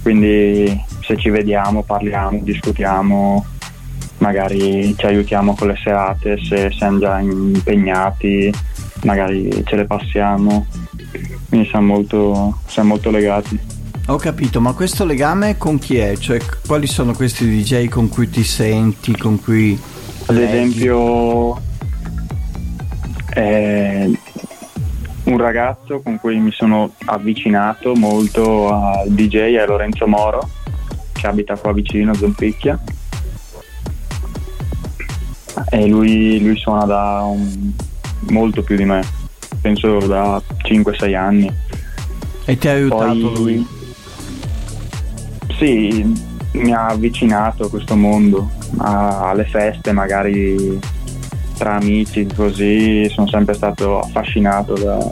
Quindi 0.02 0.86
se 1.02 1.18
ci 1.18 1.30
vediamo, 1.30 1.84
parliamo, 1.84 2.40
discutiamo, 2.42 3.46
magari 4.20 4.94
ci 4.98 5.06
aiutiamo 5.06 5.56
con 5.56 5.68
le 5.68 5.78
serate, 5.82 6.38
se 6.44 6.72
siamo 6.72 7.00
già 7.00 7.20
impegnati, 7.20 8.54
magari 9.04 9.64
ce 9.66 9.76
le 9.76 9.86
passiamo. 9.86 10.68
Quindi 11.50 11.68
siamo 11.70 11.94
molto, 11.94 12.60
siamo 12.68 12.90
molto 12.90 13.10
legati. 13.10 13.60
Ho 14.08 14.18
capito, 14.18 14.62
ma 14.62 14.74
questo 14.74 15.04
legame 15.04 15.58
con 15.58 15.80
chi 15.80 15.98
è? 15.98 16.16
Cioè, 16.16 16.40
quali 16.66 16.88
sono 16.88 17.14
questi 17.14 17.46
DJ 17.46 17.88
con 17.88 18.08
cui 18.08 18.30
ti 18.30 18.44
senti, 18.44 19.16
con 19.18 19.42
cui... 19.42 19.96
Ad 20.30 20.38
esempio, 20.38 21.58
eh, 23.34 24.12
un 25.24 25.38
ragazzo 25.38 26.02
con 26.02 26.20
cui 26.20 26.38
mi 26.38 26.52
sono 26.52 26.92
avvicinato 27.06 27.96
molto 27.96 28.74
al 28.74 29.10
DJ 29.10 29.56
è 29.56 29.66
Lorenzo 29.66 30.06
Moro, 30.06 30.50
che 31.14 31.28
abita 31.28 31.56
qua 31.56 31.72
vicino 31.72 32.12
a 32.12 32.16
Zompicchia. 32.16 32.78
E 35.70 35.88
lui, 35.88 36.42
lui 36.42 36.58
suona 36.58 36.84
da 36.84 37.22
un, 37.24 37.72
molto 38.30 38.62
più 38.64 38.76
di 38.76 38.84
me, 38.84 39.02
penso 39.62 40.00
da 40.00 40.42
5-6 40.64 41.16
anni. 41.16 41.52
E 42.44 42.58
ti 42.58 42.68
ha 42.68 42.72
aiutato 42.72 43.32
Poi, 43.32 43.34
lui? 43.34 43.68
Sì, 45.58 46.14
mi 46.52 46.74
ha 46.74 46.88
avvicinato 46.88 47.66
a 47.66 47.70
questo 47.70 47.96
mondo, 47.96 48.50
a, 48.78 49.30
alle 49.30 49.46
feste 49.46 49.92
magari 49.92 50.80
tra 51.58 51.76
amici 51.76 52.28
così, 52.28 53.10
sono 53.10 53.28
sempre 53.28 53.56
stato 53.56 54.00
affascinato 54.00 54.74
da, 54.76 55.12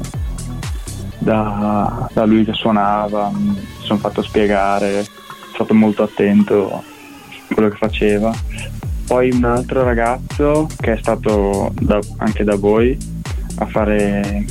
da, 1.17 2.09
da 2.13 2.25
lui 2.25 2.45
che 2.45 2.53
suonava, 2.53 3.31
mi 3.33 3.59
sono 3.79 4.00
fatto 4.00 4.21
spiegare, 4.21 5.03
sono 5.03 5.53
stato 5.53 5.74
molto 5.74 6.03
attento 6.03 6.71
a 6.71 7.53
quello 7.53 7.69
che 7.69 7.77
faceva. 7.77 8.33
Poi 9.07 9.31
un 9.31 9.43
altro 9.43 9.83
ragazzo 9.83 10.67
che 10.79 10.93
è 10.93 10.97
stato 10.97 11.71
da, 11.79 12.00
anche 12.17 12.43
da 12.43 12.55
voi 12.55 12.97
a 13.57 13.65
fare, 13.65 14.45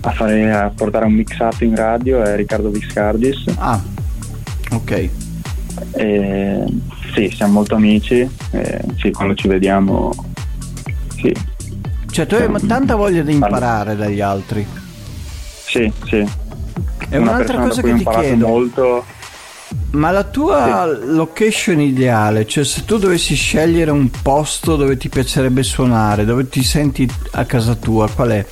a 0.00 0.10
fare 0.10 0.52
a 0.52 0.72
portare 0.74 1.06
un 1.06 1.14
mixato 1.14 1.64
in 1.64 1.74
radio 1.74 2.22
è 2.22 2.36
Riccardo 2.36 2.68
Viscardis. 2.68 3.44
Ah, 3.56 3.80
ok. 4.72 5.10
E, 5.92 6.64
sì, 7.18 7.34
siamo 7.34 7.54
molto 7.54 7.74
amici, 7.74 8.28
e, 8.52 8.80
sì, 9.00 9.10
quando 9.10 9.34
ci 9.34 9.48
vediamo, 9.48 10.14
sì. 11.16 11.34
Cioè 12.10 12.26
tu 12.26 12.36
hai 12.36 12.66
tanta 12.66 12.94
voglia 12.94 13.22
di 13.22 13.32
imparare 13.32 13.96
dagli 13.96 14.20
altri. 14.20 14.66
Sì, 15.66 15.92
sì. 16.06 16.24
E 17.10 17.16
un'altra 17.16 17.58
cosa 17.58 17.82
che 17.82 17.94
ti 17.94 18.04
chiedo, 18.04 18.46
molto... 18.46 19.04
ma 19.90 20.10
la 20.10 20.24
tua 20.24 20.96
sì. 21.00 21.06
location 21.14 21.80
ideale, 21.80 22.46
cioè 22.46 22.64
se 22.64 22.84
tu 22.84 22.98
dovessi 22.98 23.34
scegliere 23.34 23.90
un 23.90 24.08
posto 24.22 24.76
dove 24.76 24.96
ti 24.96 25.08
piacerebbe 25.08 25.62
suonare, 25.62 26.24
dove 26.24 26.48
ti 26.48 26.62
senti 26.62 27.08
a 27.32 27.44
casa 27.44 27.74
tua, 27.74 28.08
qual 28.08 28.30
è? 28.30 28.46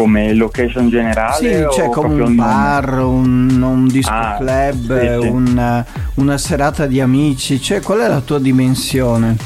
Come 0.00 0.32
location 0.32 0.88
generale? 0.88 1.68
Sì, 1.68 1.76
cioè 1.76 1.90
come 1.90 2.22
un 2.22 2.34
bar, 2.34 3.00
un, 3.00 3.60
un 3.60 3.86
disco 3.86 4.10
ah, 4.10 4.36
club, 4.38 4.98
sì, 4.98 5.20
sì. 5.20 5.28
Una, 5.28 5.84
una 6.14 6.38
serata 6.38 6.86
di 6.86 7.02
amici, 7.02 7.60
cioè 7.60 7.82
qual 7.82 8.00
è 8.00 8.08
la 8.08 8.20
tua 8.20 8.38
dimensione? 8.38 9.36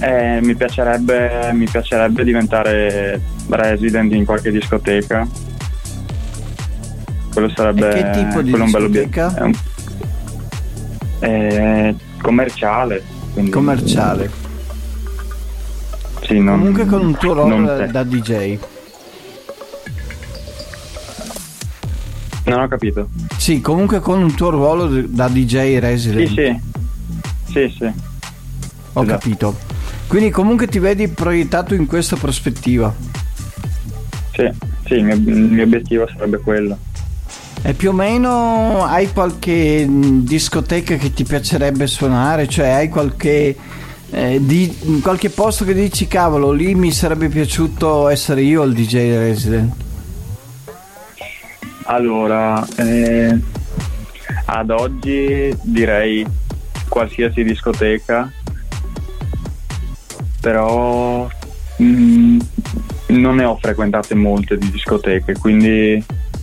Eh, 0.00 0.40
mi, 0.42 0.54
piacerebbe, 0.54 1.50
mi 1.54 1.66
piacerebbe 1.66 2.24
diventare 2.24 3.22
resident 3.48 4.12
in 4.12 4.26
qualche 4.26 4.50
discoteca. 4.50 5.26
Quello 7.32 7.48
sarebbe 7.54 7.88
e 7.88 7.94
che 7.94 8.10
tipo 8.10 8.42
di 8.42 8.50
quello 8.50 8.66
discoteca? 8.66 9.34
Un 9.40 9.52
bello 9.52 9.72
eh, 11.20 11.94
commerciale. 12.20 13.02
Commerciale. 13.50 14.30
Sì, 16.20 16.38
non, 16.38 16.58
Comunque 16.58 16.84
con 16.84 17.04
un 17.04 17.16
tuo 17.16 17.32
ruolo 17.32 17.86
da 17.86 18.02
DJ. 18.02 18.58
Non 22.44 22.60
ho 22.60 22.68
capito. 22.68 23.08
Sì, 23.36 23.60
comunque 23.60 24.00
con 24.00 24.22
un 24.22 24.34
tuo 24.34 24.50
ruolo 24.50 24.88
da 25.06 25.28
DJ 25.28 25.78
resident. 25.78 26.28
Sì, 26.28 26.34
sì. 26.34 26.60
Sì, 27.52 27.74
sì. 27.76 27.84
Ho 27.84 29.02
esatto. 29.02 29.04
capito. 29.04 29.56
Quindi 30.06 30.30
comunque 30.30 30.66
ti 30.66 30.78
vedi 30.78 31.08
proiettato 31.08 31.74
in 31.74 31.86
questa 31.86 32.16
prospettiva. 32.16 32.92
Sì, 34.34 34.50
sì, 34.86 34.94
il 34.94 35.04
mio, 35.04 35.14
il 35.14 35.50
mio 35.50 35.64
obiettivo 35.64 36.06
sarebbe 36.08 36.38
quello. 36.38 36.76
E 37.64 37.74
più 37.74 37.90
o 37.90 37.92
meno 37.92 38.84
hai 38.84 39.12
qualche 39.12 39.86
discoteca 39.88 40.96
che 40.96 41.12
ti 41.12 41.22
piacerebbe 41.22 41.86
suonare? 41.86 42.48
Cioè 42.48 42.68
hai 42.68 42.88
qualche, 42.88 43.56
eh, 44.10 44.38
di, 44.42 45.00
qualche 45.00 45.30
posto 45.30 45.64
che 45.64 45.72
dici 45.72 46.08
cavolo 46.08 46.50
lì 46.50 46.74
mi 46.74 46.90
sarebbe 46.90 47.28
piaciuto 47.28 48.08
essere 48.08 48.42
io 48.42 48.64
il 48.64 48.72
DJ 48.72 48.94
resident? 49.16 49.72
Allora, 51.92 52.66
eh, 52.76 53.38
ad 54.46 54.70
oggi 54.70 55.54
direi 55.60 56.26
qualsiasi 56.88 57.44
discoteca, 57.44 58.32
però 60.40 61.28
mm, 61.82 62.40
non 63.08 63.34
ne 63.36 63.44
ho 63.44 63.58
frequentate 63.60 64.14
molte 64.14 64.56
di 64.56 64.70
discoteche, 64.70 65.34
quindi 65.34 66.02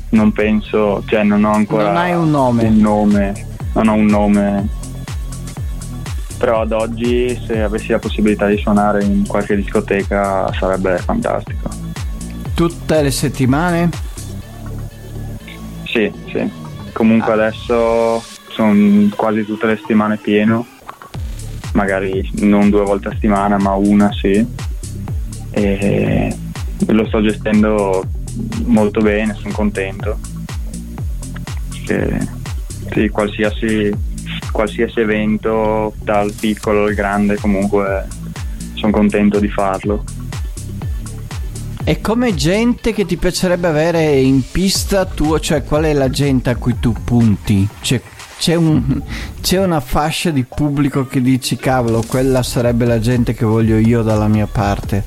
non 0.09 0.31
penso, 0.33 1.01
cioè 1.07 1.23
non 1.23 1.43
ho 1.43 1.53
ancora 1.53 1.85
Non 1.85 1.97
hai 1.97 2.13
un 2.13 2.29
nome. 2.29 2.67
un 2.67 2.77
nome, 2.77 3.47
non 3.73 3.87
ho 3.87 3.93
un 3.95 4.05
nome. 4.05 4.67
Però 6.37 6.61
ad 6.61 6.73
oggi 6.73 7.35
se 7.47 7.59
avessi 7.59 7.89
la 7.89 7.97
possibilità 7.97 8.45
di 8.45 8.57
suonare 8.57 9.03
in 9.03 9.25
qualche 9.25 9.55
discoteca 9.55 10.53
sarebbe 10.53 10.99
fantastico. 10.99 11.69
Tutte 12.53 13.01
le 13.01 13.09
settimane? 13.09 14.08
Sì, 15.99 16.11
sì. 16.31 16.51
Comunque 16.93 17.33
Ah. 17.33 17.35
adesso 17.35 18.23
sono 18.47 19.09
quasi 19.15 19.43
tutte 19.43 19.67
le 19.67 19.75
settimane 19.75 20.15
pieno, 20.17 20.65
magari 21.73 22.29
non 22.35 22.69
due 22.69 22.83
volte 22.83 23.09
a 23.09 23.11
settimana, 23.11 23.57
ma 23.57 23.73
una 23.73 24.09
sì. 24.13 24.45
E 25.51 26.37
lo 26.87 27.05
sto 27.07 27.21
gestendo 27.21 28.03
molto 28.65 29.01
bene, 29.01 29.33
sono 29.33 29.53
contento. 29.53 30.17
Che, 31.85 32.27
sì, 32.93 33.09
qualsiasi, 33.09 33.91
qualsiasi 34.51 35.01
evento, 35.01 35.93
dal 36.01 36.31
piccolo 36.31 36.85
al 36.85 36.93
grande, 36.93 37.35
comunque 37.35 38.07
sono 38.75 38.91
contento 38.93 39.39
di 39.39 39.49
farlo. 39.49 40.03
E 41.89 42.01
come 42.01 42.35
gente 42.35 42.93
che 42.93 43.03
ti 43.03 43.17
piacerebbe 43.17 43.65
avere 43.65 44.11
in 44.11 44.43
pista 44.51 45.05
tua, 45.05 45.39
cioè 45.39 45.63
qual 45.63 45.85
è 45.85 45.93
la 45.93 46.11
gente 46.11 46.51
a 46.51 46.55
cui 46.55 46.77
tu 46.79 46.93
punti? 47.03 47.67
Cioè, 47.81 47.99
c'è, 48.37 48.53
un- 48.53 49.01
c'è 49.41 49.57
una 49.57 49.79
fascia 49.79 50.29
di 50.29 50.43
pubblico 50.43 51.07
che 51.07 51.19
dici 51.19 51.55
cavolo, 51.55 52.03
quella 52.07 52.43
sarebbe 52.43 52.85
la 52.85 52.99
gente 52.99 53.33
che 53.33 53.43
voglio 53.43 53.79
io 53.79 54.03
dalla 54.03 54.27
mia 54.27 54.45
parte. 54.45 55.03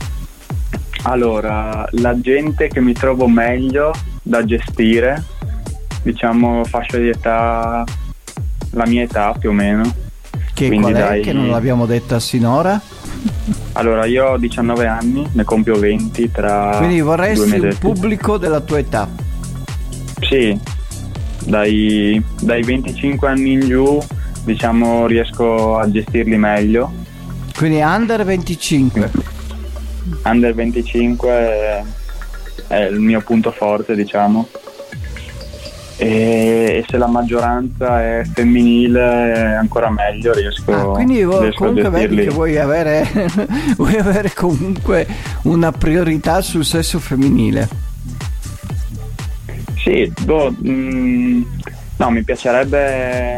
Allora, 1.04 1.86
la 1.92 2.18
gente 2.18 2.66
che 2.66 2.80
mi 2.80 2.94
trovo 2.94 3.28
meglio 3.28 3.92
da 4.20 4.44
gestire, 4.44 5.22
diciamo 6.02 6.64
fascia 6.64 6.98
di 6.98 7.10
età, 7.10 7.84
la 8.70 8.86
mia 8.88 9.04
età 9.04 9.32
più 9.38 9.50
o 9.50 9.52
meno. 9.52 9.84
Che 10.54 10.66
Quindi 10.66 10.90
qual 10.90 10.94
è 10.94 11.06
dai- 11.06 11.22
che 11.22 11.32
non 11.32 11.48
l'abbiamo 11.48 11.86
detta 11.86 12.20
sinora? 12.20 12.80
Allora, 13.72 14.04
io 14.04 14.32
ho 14.32 14.36
19 14.36 14.86
anni, 14.86 15.26
ne 15.32 15.44
compio 15.44 15.78
20 15.78 16.30
tra 16.30 16.74
Quindi 16.76 17.00
vorresti 17.00 17.58
un 17.58 17.76
pubblico 17.78 18.36
della 18.36 18.60
tua 18.60 18.78
età. 18.78 19.08
Sì, 20.20 20.58
dai, 21.44 22.22
dai 22.40 22.62
25 22.62 23.28
anni 23.28 23.52
in 23.52 23.60
giù, 23.60 23.98
diciamo, 24.44 25.06
riesco 25.06 25.78
a 25.78 25.90
gestirli 25.90 26.36
meglio. 26.36 26.92
Quindi 27.56 27.80
under 27.80 28.24
25. 28.24 29.10
Under 30.24 30.54
25 30.54 31.30
è, 31.30 31.82
è 32.68 32.80
il 32.84 33.00
mio 33.00 33.20
punto 33.22 33.50
forte, 33.52 33.94
diciamo. 33.94 34.48
E, 36.02 36.84
se 36.88 36.96
la 36.96 37.06
maggioranza 37.06 38.02
è 38.02 38.22
femminile, 38.32 39.54
ancora 39.54 39.90
meglio, 39.90 40.32
riesco, 40.32 40.72
Ah, 40.72 40.92
quindi 40.94 41.22
vo- 41.22 41.40
riesco 41.40 41.64
a 41.64 41.66
comunque 41.68 41.90
vedi 41.90 42.16
che 42.16 42.28
vuoi 42.30 42.58
avere, 42.58 43.06
vuoi 43.76 43.96
avere 43.96 44.32
comunque 44.34 45.06
una 45.42 45.70
priorità 45.72 46.40
sul 46.40 46.64
sesso 46.64 46.98
femminile. 46.98 47.68
Sì, 49.82 50.12
boh, 50.22 50.54
mm, 50.64 51.42
no, 51.96 52.10
mi 52.10 52.22
piacerebbe, 52.22 53.34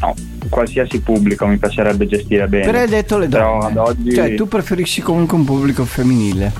no, 0.00 0.14
qualsiasi 0.50 1.00
pubblico 1.00 1.46
mi 1.46 1.56
piacerebbe 1.56 2.06
gestire 2.06 2.46
bene. 2.48 2.64
Però 2.66 2.78
hai 2.78 2.88
detto 2.88 3.16
le 3.18 3.28
Però 3.28 3.58
donne. 3.60 3.66
ad 3.70 3.76
oggi, 3.78 4.12
Cioè 4.14 4.34
tu 4.34 4.46
preferisci 4.46 5.00
comunque 5.00 5.36
un 5.38 5.44
pubblico 5.44 5.84
femminile. 5.84 6.52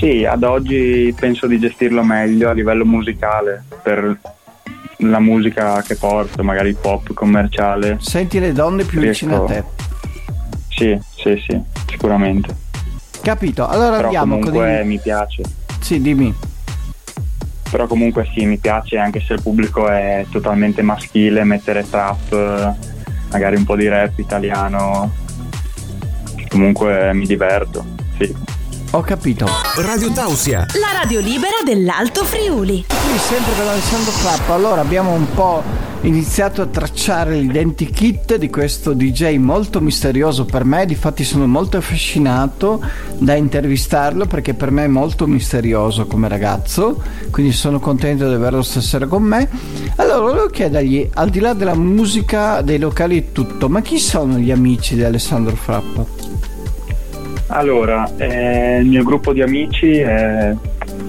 Sì, 0.00 0.24
ad 0.24 0.42
oggi 0.44 1.14
penso 1.14 1.46
di 1.46 1.58
gestirlo 1.58 2.02
meglio 2.02 2.48
a 2.48 2.52
livello 2.52 2.86
musicale, 2.86 3.62
per 3.82 4.18
la 4.96 5.20
musica 5.20 5.82
che 5.82 5.96
porto, 5.96 6.42
magari 6.42 6.72
pop 6.72 7.12
commerciale. 7.12 7.98
Senti 8.00 8.40
le 8.40 8.52
donne 8.52 8.84
più 8.84 8.98
Riesco- 8.98 9.26
vicine 9.26 9.42
a 9.42 9.44
te. 9.44 9.64
Sì, 10.68 10.98
sì, 11.14 11.42
sì, 11.46 11.60
sicuramente. 11.86 12.56
Capito? 13.20 13.68
Allora 13.68 13.96
Però 13.96 14.04
andiamo 14.04 14.38
con 14.38 14.44
comunque 14.44 14.80
il... 14.80 14.86
mi 14.86 14.98
piace. 14.98 15.42
Sì, 15.80 16.00
dimmi. 16.00 16.34
Però 17.70 17.86
comunque 17.86 18.26
sì, 18.34 18.46
mi 18.46 18.56
piace 18.56 18.96
anche 18.96 19.20
se 19.20 19.34
il 19.34 19.42
pubblico 19.42 19.86
è 19.86 20.24
totalmente 20.30 20.80
maschile, 20.80 21.44
mettere 21.44 21.88
trap, 21.88 22.74
magari 23.30 23.56
un 23.56 23.64
po' 23.64 23.76
di 23.76 23.86
rap 23.86 24.18
italiano. 24.18 25.12
Comunque 26.48 27.12
mi 27.12 27.26
diverto, 27.26 27.84
sì. 28.18 28.34
Ho 28.92 29.02
capito. 29.02 29.46
Radio 29.76 30.10
Tausia, 30.10 30.66
La 30.80 30.98
radio 30.98 31.20
libera 31.20 31.62
dell'Alto 31.64 32.24
Friuli. 32.24 32.84
Qui 32.88 33.18
sempre 33.18 33.52
con 33.56 33.68
Alessandro 33.68 34.10
Flappo. 34.10 34.52
Allora 34.52 34.80
abbiamo 34.80 35.12
un 35.12 35.32
po' 35.32 35.62
iniziato 36.00 36.60
a 36.60 36.66
tracciare 36.66 37.36
l'identikit 37.36 38.34
di 38.34 38.50
questo 38.50 38.92
DJ 38.92 39.36
molto 39.36 39.80
misterioso 39.80 40.44
per 40.44 40.64
me. 40.64 40.86
Difatti 40.86 41.22
sono 41.22 41.46
molto 41.46 41.76
affascinato 41.76 42.84
da 43.16 43.36
intervistarlo 43.36 44.26
perché 44.26 44.54
per 44.54 44.72
me 44.72 44.86
è 44.86 44.88
molto 44.88 45.28
misterioso 45.28 46.06
come 46.06 46.26
ragazzo. 46.26 47.00
Quindi 47.30 47.52
sono 47.52 47.78
contento 47.78 48.26
di 48.26 48.34
averlo 48.34 48.62
stasera 48.62 49.06
con 49.06 49.22
me. 49.22 49.48
Allora 49.96 50.18
volevo 50.18 50.46
chiedergli, 50.48 51.08
al 51.14 51.30
di 51.30 51.38
là 51.38 51.52
della 51.52 51.76
musica, 51.76 52.60
dei 52.60 52.80
locali 52.80 53.18
e 53.18 53.30
tutto, 53.30 53.68
ma 53.68 53.82
chi 53.82 54.00
sono 54.00 54.36
gli 54.36 54.50
amici 54.50 54.96
di 54.96 55.04
Alessandro 55.04 55.54
Frappa? 55.54 56.29
Allora, 57.52 58.08
eh, 58.16 58.78
il 58.78 58.86
mio 58.86 59.02
gruppo 59.02 59.32
di 59.32 59.42
amici 59.42 59.98
è 59.98 60.54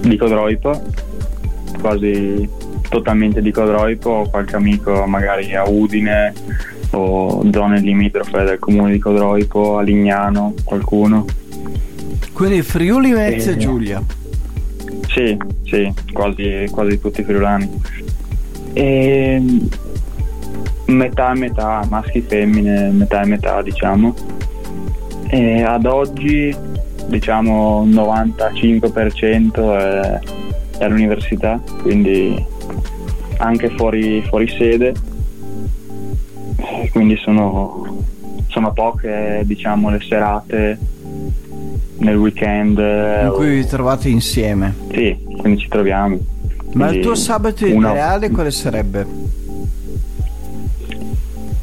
di 0.00 0.16
Codroipo, 0.16 0.82
quasi 1.80 2.48
totalmente 2.88 3.40
di 3.40 3.52
Codroipo, 3.52 4.10
ho 4.10 4.28
qualche 4.28 4.56
amico 4.56 5.04
magari 5.06 5.54
a 5.54 5.68
Udine 5.68 6.32
o 6.90 7.48
zone 7.50 7.80
limitrofe 7.80 8.42
del 8.42 8.58
comune 8.58 8.92
di 8.92 8.98
Codroipo, 8.98 9.78
a 9.78 9.82
Lignano, 9.82 10.54
qualcuno. 10.64 11.24
Quindi 12.32 12.62
Friuli 12.62 13.12
Venezia 13.12 13.52
Eh, 13.52 13.56
Giulia. 13.56 14.02
Sì, 15.08 15.36
sì, 15.64 15.92
quasi, 16.12 16.66
quasi 16.70 17.00
tutti 17.00 17.22
friulani. 17.22 17.80
E 18.72 19.42
metà 20.86 21.32
e 21.32 21.38
metà, 21.38 21.86
maschi 21.88 22.18
e 22.18 22.22
femmine, 22.22 22.90
metà 22.90 23.22
e 23.22 23.26
metà 23.26 23.62
diciamo. 23.62 24.40
E 25.34 25.62
ad 25.62 25.86
oggi 25.86 26.54
diciamo 27.06 27.86
95% 27.86 29.78
è, 29.78 30.20
è 30.78 30.84
all'università, 30.84 31.58
quindi 31.80 32.44
anche 33.38 33.70
fuori, 33.70 34.20
fuori 34.28 34.46
sede. 34.48 34.92
Quindi 36.90 37.16
sono, 37.16 38.04
sono 38.48 38.72
poche 38.74 39.40
diciamo 39.46 39.88
le 39.88 40.00
serate 40.06 40.78
nel 42.00 42.16
weekend. 42.16 42.76
In 42.78 43.28
o- 43.30 43.32
cui 43.32 43.54
vi 43.54 43.64
trovate 43.66 44.10
insieme. 44.10 44.74
sì, 44.92 45.16
quindi 45.38 45.60
ci 45.62 45.68
troviamo. 45.68 46.18
Ma 46.74 46.84
il 46.84 46.88
Quindi 46.90 47.00
tuo 47.06 47.14
sabato 47.14 47.64
una- 47.74 47.90
ideale 47.92 48.30
quale 48.30 48.50
sarebbe? 48.50 49.06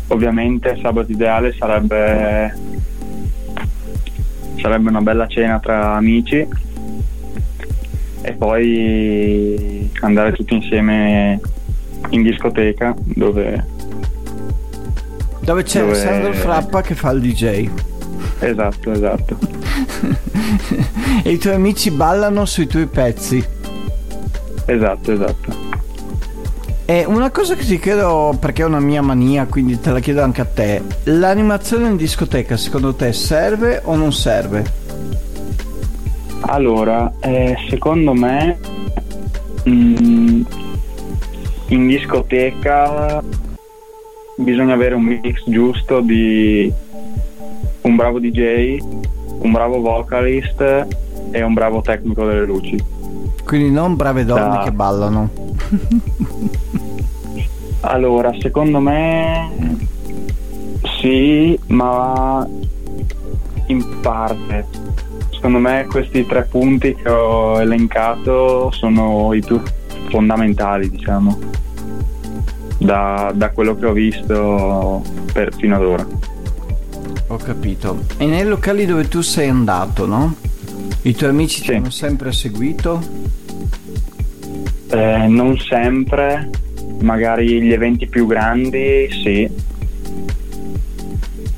Ovviamente 0.07 0.69
il 0.69 0.79
sabato 0.81 1.11
ideale 1.11 1.53
sarebbe 1.57 2.51
sarebbe 4.61 4.89
una 4.89 5.01
bella 5.01 5.27
cena 5.27 5.59
tra 5.59 5.95
amici 5.95 6.47
e 8.21 8.33
poi 8.33 9.89
andare 10.01 10.33
tutti 10.33 10.53
insieme 10.55 11.39
in 12.09 12.23
discoteca 12.23 12.93
dove 12.97 13.77
Dove 15.41 15.63
c'è 15.63 15.79
Dove- 15.79 15.91
Alessandro 15.91 16.33
Frappa 16.33 16.81
che 16.81 16.95
fa 16.95 17.11
il 17.11 17.21
DJ. 17.21 17.69
esatto, 18.39 18.91
esatto. 18.91 19.37
e 21.23 21.31
i 21.31 21.37
tuoi 21.37 21.53
amici 21.55 21.89
ballano 21.91 22.45
sui 22.45 22.67
tuoi 22.67 22.85
pezzi. 22.85 23.43
Esatto, 24.65 25.11
esatto. 25.11 25.68
E 26.89 27.05
una 27.05 27.29
cosa 27.29 27.53
che 27.53 27.63
ti 27.63 27.77
chiedo, 27.77 28.35
perché 28.39 28.63
è 28.63 28.65
una 28.65 28.79
mia 28.79 29.03
mania, 29.03 29.45
quindi 29.45 29.79
te 29.79 29.91
la 29.91 29.99
chiedo 29.99 30.23
anche 30.23 30.41
a 30.41 30.45
te. 30.45 30.81
L'animazione 31.03 31.87
in 31.87 31.95
discoteca 31.95 32.57
secondo 32.57 32.95
te 32.95 33.13
serve 33.13 33.79
o 33.83 33.95
non 33.95 34.11
serve? 34.11 34.65
Allora, 36.39 37.13
eh, 37.19 37.55
secondo 37.69 38.15
me 38.15 38.57
mm, 39.69 40.41
in 41.67 41.87
discoteca 41.87 43.21
bisogna 44.37 44.73
avere 44.73 44.95
un 44.95 45.03
mix 45.03 45.43
giusto 45.45 45.99
di 45.99 46.73
un 47.81 47.95
bravo 47.95 48.17
DJ, 48.17 48.79
un 49.41 49.51
bravo 49.51 49.79
vocalist 49.79 50.87
e 51.29 51.43
un 51.43 51.53
bravo 51.53 51.81
tecnico 51.81 52.25
delle 52.25 52.45
luci. 52.45 52.83
Quindi 53.45 53.69
non 53.69 53.95
brave 53.95 54.25
donne 54.25 54.57
Da- 54.57 54.63
che 54.63 54.71
ballano. 54.71 55.29
allora, 57.81 58.31
secondo 58.39 58.79
me 58.79 59.77
sì, 60.99 61.57
ma 61.67 62.47
in 63.67 63.99
parte. 64.01 64.65
Secondo 65.31 65.59
me 65.59 65.85
questi 65.89 66.25
tre 66.25 66.43
punti 66.43 66.93
che 66.95 67.09
ho 67.09 67.61
elencato 67.61 68.71
sono 68.71 69.33
i 69.33 69.41
più 69.41 69.61
fondamentali, 70.09 70.89
diciamo, 70.89 71.37
da, 72.77 73.31
da 73.33 73.51
quello 73.51 73.75
che 73.75 73.85
ho 73.85 73.93
visto 73.93 75.01
per, 75.31 75.53
fino 75.55 75.75
ad 75.75 75.83
ora. 75.83 76.07
Ho 77.27 77.37
capito. 77.37 77.99
E 78.17 78.25
nei 78.25 78.43
locali 78.43 78.85
dove 78.85 79.07
tu 79.07 79.21
sei 79.21 79.47
andato, 79.47 80.05
no? 80.05 80.35
I 81.03 81.15
tuoi 81.15 81.29
amici 81.29 81.59
sì. 81.59 81.67
ti 81.67 81.73
hanno 81.75 81.89
sempre 81.89 82.33
seguito? 82.33 83.01
Eh, 84.89 85.27
non 85.27 85.57
sempre, 85.57 86.49
magari 87.01 87.61
gli 87.61 87.71
eventi 87.71 88.07
più 88.07 88.25
grandi 88.25 89.09
sì, 89.23 89.49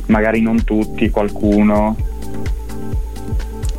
magari 0.08 0.42
non 0.42 0.64
tutti, 0.64 1.10
qualcuno. 1.10 2.10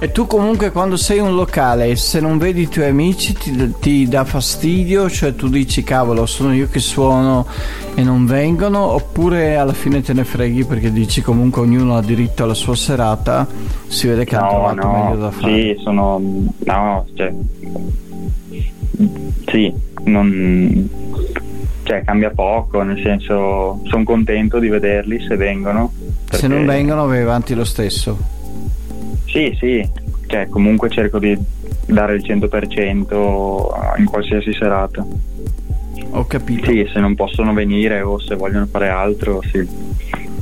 E 0.00 0.10
tu 0.10 0.26
comunque 0.26 0.72
quando 0.72 0.96
sei 0.96 1.18
in 1.18 1.26
un 1.26 1.36
locale, 1.36 1.94
se 1.94 2.18
non 2.18 2.36
vedi 2.36 2.62
i 2.62 2.68
tuoi 2.68 2.88
amici 2.88 3.34
ti, 3.34 3.72
ti, 3.78 4.08
dà 4.08 4.24
fastidio, 4.24 5.08
cioè 5.08 5.36
tu 5.36 5.48
dici 5.48 5.84
cavolo 5.84 6.26
sono 6.26 6.52
io 6.52 6.66
che 6.68 6.80
suono 6.80 7.46
e 7.94 8.02
non 8.02 8.26
vengono, 8.26 8.80
oppure 8.80 9.54
alla 9.54 9.72
fine 9.72 10.02
te 10.02 10.12
ne 10.12 10.24
freghi 10.24 10.64
perché 10.64 10.90
dici 10.90 11.22
comunque 11.22 11.62
ognuno 11.62 11.96
ha 11.96 12.02
diritto 12.02 12.42
alla 12.42 12.54
sua 12.54 12.74
serata, 12.74 13.46
si 13.86 14.08
vede 14.08 14.24
che 14.24 14.34
no, 14.34 14.42
ha 14.42 14.48
trovato 14.48 14.86
no, 14.88 15.04
meglio 15.04 15.16
da 15.20 15.30
fare. 15.30 15.52
Sì, 15.52 15.80
sono... 15.80 16.20
no, 16.64 17.06
cioè... 17.14 17.32
Sì, 19.46 19.72
non 20.04 20.88
cioè 21.82 22.02
cambia 22.04 22.30
poco, 22.30 22.82
nel 22.82 23.00
senso 23.02 23.80
sono 23.84 24.04
contento 24.04 24.58
di 24.58 24.68
vederli 24.68 25.24
se 25.26 25.36
vengono. 25.36 25.92
Perché... 26.24 26.36
Se 26.36 26.46
non 26.46 26.64
vengono 26.64 27.06
vai 27.06 27.22
avanti 27.22 27.54
lo 27.54 27.64
stesso. 27.64 28.16
Sì, 29.26 29.56
sì, 29.58 29.88
cioè 30.26 30.48
comunque 30.48 30.90
cerco 30.90 31.18
di 31.18 31.36
dare 31.86 32.14
il 32.14 32.24
100% 32.24 33.98
in 33.98 34.04
qualsiasi 34.04 34.52
serata. 34.52 35.04
Ho 36.10 36.26
capito. 36.26 36.70
Sì, 36.70 36.88
se 36.92 37.00
non 37.00 37.14
possono 37.14 37.52
venire 37.54 38.02
o 38.02 38.18
se 38.18 38.34
vogliono 38.34 38.66
fare 38.66 38.88
altro, 38.88 39.40
sì. 39.50 39.66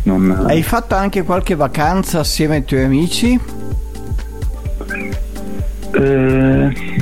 Non... 0.02 0.44
Hai 0.46 0.62
fatto 0.62 0.94
anche 0.94 1.22
qualche 1.22 1.54
vacanza 1.54 2.20
assieme 2.20 2.56
ai 2.56 2.64
tuoi 2.64 2.84
amici? 2.84 3.38
Eh... 5.92 6.98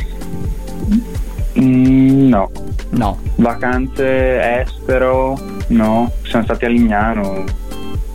Mm, 1.60 2.28
no. 2.28 2.50
No. 2.90 3.18
Vacanze 3.36 4.60
estero? 4.60 5.38
No. 5.68 6.10
Siamo 6.22 6.44
stati 6.44 6.64
a 6.64 6.68
Lignano 6.68 7.44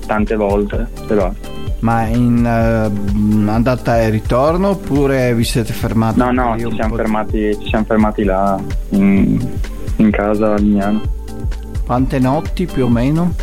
tante 0.05 0.35
volte, 0.35 0.87
però. 1.07 1.31
Ma 1.79 2.05
in 2.05 2.39
uh, 2.39 3.49
andata 3.49 4.01
e 4.01 4.09
ritorno 4.09 4.69
oppure 4.69 5.33
vi 5.35 5.43
siete 5.43 5.73
fermati? 5.73 6.17
No, 6.17 6.31
no, 6.31 6.57
ci 6.57 6.73
siamo, 6.73 6.95
fermati, 6.95 7.57
ci 7.59 7.67
siamo, 7.67 7.85
fermati, 7.85 8.23
là 8.23 8.57
in, 8.89 9.37
in 9.97 10.09
casa 10.09 10.53
a 10.53 10.57
Lignano. 10.57 11.01
Quante 11.85 12.19
notti 12.19 12.65
più 12.65 12.85
o 12.85 12.89
meno? 12.89 13.33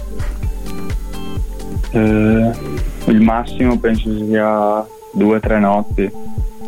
Eh, 1.91 2.51
il 3.07 3.21
massimo 3.21 3.79
penso 3.79 4.09
sia 4.25 4.87
due 5.13 5.37
o 5.37 5.41
tre 5.41 5.59
notti. 5.59 6.11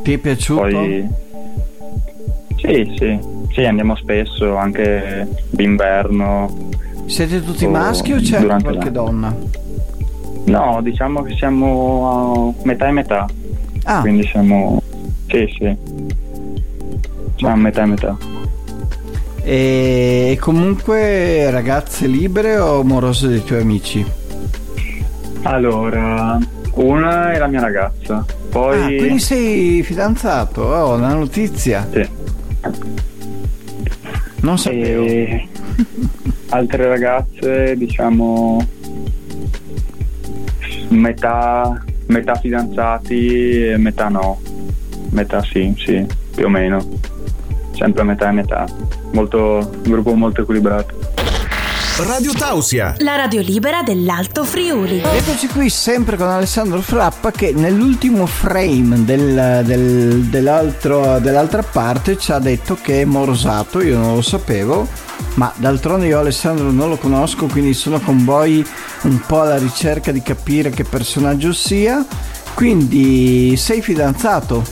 Ti 0.02 0.12
è 0.12 0.18
piaciuto? 0.18 0.60
Poi... 0.60 1.08
Sì, 2.56 2.94
sì, 2.96 3.18
sì, 3.52 3.64
andiamo 3.64 3.94
spesso, 3.96 4.56
anche 4.56 5.26
d'inverno. 5.50 6.70
Siete 7.06 7.44
tutti 7.44 7.66
maschi 7.66 8.12
o 8.12 8.20
c'è 8.20 8.44
qualche 8.44 8.70
l'anno. 8.70 8.90
donna? 8.90 9.36
No, 10.44 10.80
diciamo 10.82 11.22
che 11.22 11.34
siamo 11.36 12.54
a 12.58 12.64
metà 12.64 12.88
e 12.88 12.92
metà. 12.92 13.26
Ah. 13.84 14.00
Quindi 14.00 14.26
siamo. 14.26 14.82
Sì, 15.28 15.46
sì. 15.56 15.76
Siamo 17.36 17.54
a 17.54 17.56
metà 17.56 17.82
e 17.82 17.86
metà. 17.86 18.16
E 19.44 20.38
comunque 20.40 21.50
ragazze 21.50 22.06
libere 22.06 22.58
o 22.58 22.80
amorose 22.80 23.28
dei 23.28 23.42
tuoi 23.42 23.60
amici? 23.60 24.06
Allora, 25.42 26.38
una 26.74 27.32
è 27.32 27.38
la 27.38 27.48
mia 27.48 27.60
ragazza. 27.60 28.24
Poi... 28.50 28.80
Ah, 28.80 28.86
quindi 28.98 29.18
sei 29.18 29.82
fidanzato? 29.82 30.62
Oh, 30.62 30.94
una 30.94 31.14
notizia. 31.14 31.88
Sì. 31.90 32.08
Non 34.42 34.58
sapevo. 34.58 35.04
E... 35.04 35.48
Altre 36.50 36.86
ragazze, 36.86 37.76
diciamo 37.76 38.64
metà, 40.92 41.82
metà 42.06 42.34
fidanzati 42.36 43.68
e 43.68 43.76
metà 43.78 44.08
no. 44.08 44.40
Metà 45.10 45.42
sì, 45.42 45.74
sì, 45.76 46.06
più 46.34 46.46
o 46.46 46.48
meno. 46.48 46.86
Sempre 47.72 48.02
metà 48.02 48.28
e 48.28 48.32
metà. 48.32 48.66
Molto, 49.12 49.70
un 49.84 49.90
gruppo 49.90 50.14
molto 50.14 50.42
equilibrato. 50.42 51.01
Radio 51.98 52.32
Tausia, 52.32 52.94
la 52.98 53.16
radio 53.16 53.42
libera 53.42 53.82
dell'Alto 53.82 54.44
Friuli. 54.44 55.00
Eccoci 55.00 55.46
qui 55.48 55.68
sempre 55.68 56.16
con 56.16 56.26
Alessandro 56.26 56.80
Frappa 56.80 57.30
che 57.30 57.52
nell'ultimo 57.54 58.24
frame 58.24 59.04
del, 59.04 59.60
del, 59.62 60.22
dell'altra 60.22 61.62
parte 61.62 62.16
ci 62.16 62.32
ha 62.32 62.38
detto 62.38 62.78
che 62.80 63.02
è 63.02 63.04
morosato, 63.04 63.82
io 63.82 63.98
non 63.98 64.14
lo 64.14 64.22
sapevo 64.22 64.88
ma 65.34 65.52
d'altronde 65.54 66.06
io 66.06 66.18
Alessandro 66.18 66.70
non 66.70 66.88
lo 66.88 66.96
conosco, 66.96 67.46
quindi 67.46 67.74
sono 67.74 68.00
con 68.00 68.24
voi 68.24 68.66
un 69.02 69.20
po' 69.26 69.42
alla 69.42 69.58
ricerca 69.58 70.12
di 70.12 70.22
capire 70.22 70.70
che 70.70 70.84
personaggio 70.84 71.52
sia. 71.52 72.04
Quindi 72.54 73.54
sei 73.56 73.82
fidanzato? 73.82 74.64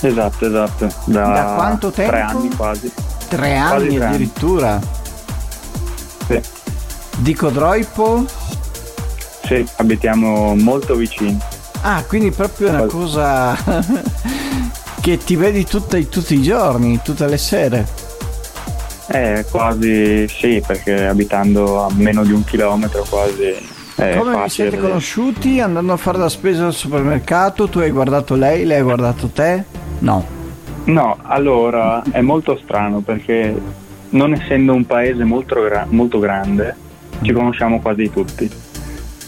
Esatto, 0.00 0.46
esatto. 0.46 0.92
Da, 1.04 1.26
da 1.26 1.52
quanto 1.54 1.90
tempo? 1.90 2.10
Tre 2.10 2.20
anni 2.20 2.54
quasi. 2.54 2.92
Tre 3.28 3.56
anni 3.56 3.76
quasi 3.76 3.96
tre 3.96 4.04
addirittura? 4.04 4.70
Anni. 4.72 4.95
Sì. 7.16 7.22
Di 7.22 7.34
Codroipo? 7.34 8.24
Sì, 9.44 9.64
abitiamo 9.76 10.54
molto 10.56 10.94
vicini. 10.94 11.38
Ah, 11.82 12.04
quindi 12.06 12.30
proprio 12.30 12.68
una 12.70 12.86
cosa 12.86 13.56
che 15.00 15.18
ti 15.18 15.36
vedi 15.36 15.64
tutti, 15.64 16.08
tutti 16.08 16.34
i 16.34 16.42
giorni, 16.42 17.00
tutte 17.02 17.26
le 17.26 17.38
sere. 17.38 17.86
Eh, 19.08 19.44
quasi 19.50 20.26
sì, 20.28 20.62
perché 20.66 21.06
abitando 21.06 21.84
a 21.84 21.88
meno 21.94 22.24
di 22.24 22.32
un 22.32 22.42
chilometro 22.42 23.06
quasi 23.08 23.74
è 23.94 24.16
Come 24.16 24.42
vi 24.42 24.48
siete 24.48 24.78
conosciuti 24.78 25.60
andando 25.60 25.92
a 25.92 25.96
fare 25.96 26.18
la 26.18 26.28
spesa 26.28 26.66
al 26.66 26.74
supermercato? 26.74 27.68
Tu 27.68 27.78
hai 27.78 27.90
guardato 27.90 28.34
lei, 28.34 28.66
lei 28.66 28.80
ha 28.80 28.82
guardato 28.82 29.28
te? 29.28 29.64
No. 30.00 30.24
No, 30.84 31.16
allora 31.22 32.02
è 32.10 32.20
molto 32.20 32.60
strano 32.62 33.00
perché 33.00 33.58
non 34.10 34.32
essendo 34.34 34.74
un 34.74 34.84
paese 34.84 35.24
molto, 35.24 35.62
gra- 35.62 35.86
molto 35.88 36.18
grande 36.18 36.84
ci 37.22 37.32
conosciamo 37.32 37.80
quasi 37.80 38.10
tutti, 38.10 38.50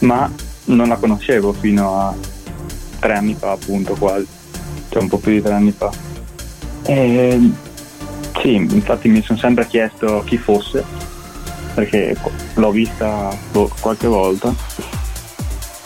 ma 0.01 0.31
non 0.65 0.89
la 0.89 0.97
conoscevo 0.97 1.53
fino 1.53 1.99
a 1.99 2.15
tre 2.99 3.15
anni 3.15 3.35
fa 3.35 3.53
appunto 3.53 3.95
quasi, 3.95 4.27
cioè 4.89 5.03
un 5.03 5.09
po' 5.09 5.19
più 5.19 5.33
di 5.33 5.43
tre 5.43 5.53
anni 5.53 5.73
fa. 5.77 5.91
E 6.85 7.51
sì, 8.41 8.55
infatti 8.55 9.09
mi 9.09 9.23
sono 9.23 9.39
sempre 9.39 9.67
chiesto 9.67 10.23
chi 10.25 10.37
fosse, 10.37 10.85
perché 11.75 12.17
l'ho 12.55 12.71
vista 12.71 13.37
qualche 13.81 14.07
volta. 14.07 14.55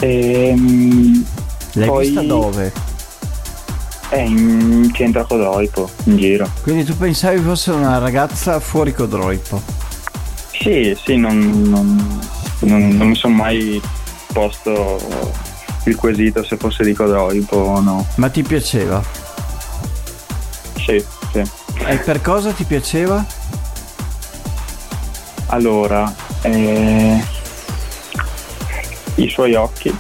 E, 0.00 0.48
ehm, 0.48 1.24
L'hai 1.74 1.88
poi 1.88 2.06
vista 2.06 2.22
dove? 2.22 2.72
È 4.08 4.18
in 4.18 4.90
centro 4.92 5.24
Codroipo, 5.24 5.88
in 6.04 6.16
giro. 6.16 6.50
Quindi 6.62 6.84
tu 6.84 6.96
pensavi 6.96 7.38
fosse 7.38 7.70
una 7.70 7.98
ragazza 7.98 8.60
fuori 8.60 8.92
Codroipo? 8.92 9.81
Sì, 10.62 10.96
sì, 11.05 11.16
non, 11.16 11.62
non, 11.64 12.20
non, 12.61 12.88
non 12.90 13.09
mi 13.09 13.16
sono 13.16 13.35
mai 13.35 13.83
posto 14.33 14.96
il 15.87 15.96
quesito 15.96 16.44
se 16.44 16.57
fosse 16.57 16.85
di 16.85 16.92
Codroipo 16.92 17.57
o 17.57 17.81
no. 17.81 18.07
Ma 18.14 18.29
ti 18.29 18.44
piaceva? 18.44 19.03
Sì, 20.77 21.05
sì. 21.33 21.42
E 21.85 21.96
per 21.96 22.20
cosa 22.20 22.53
ti 22.53 22.62
piaceva? 22.62 23.27
Allora, 25.46 26.14
eh, 26.42 27.20
i 29.16 29.29
suoi 29.29 29.55
occhi, 29.55 29.92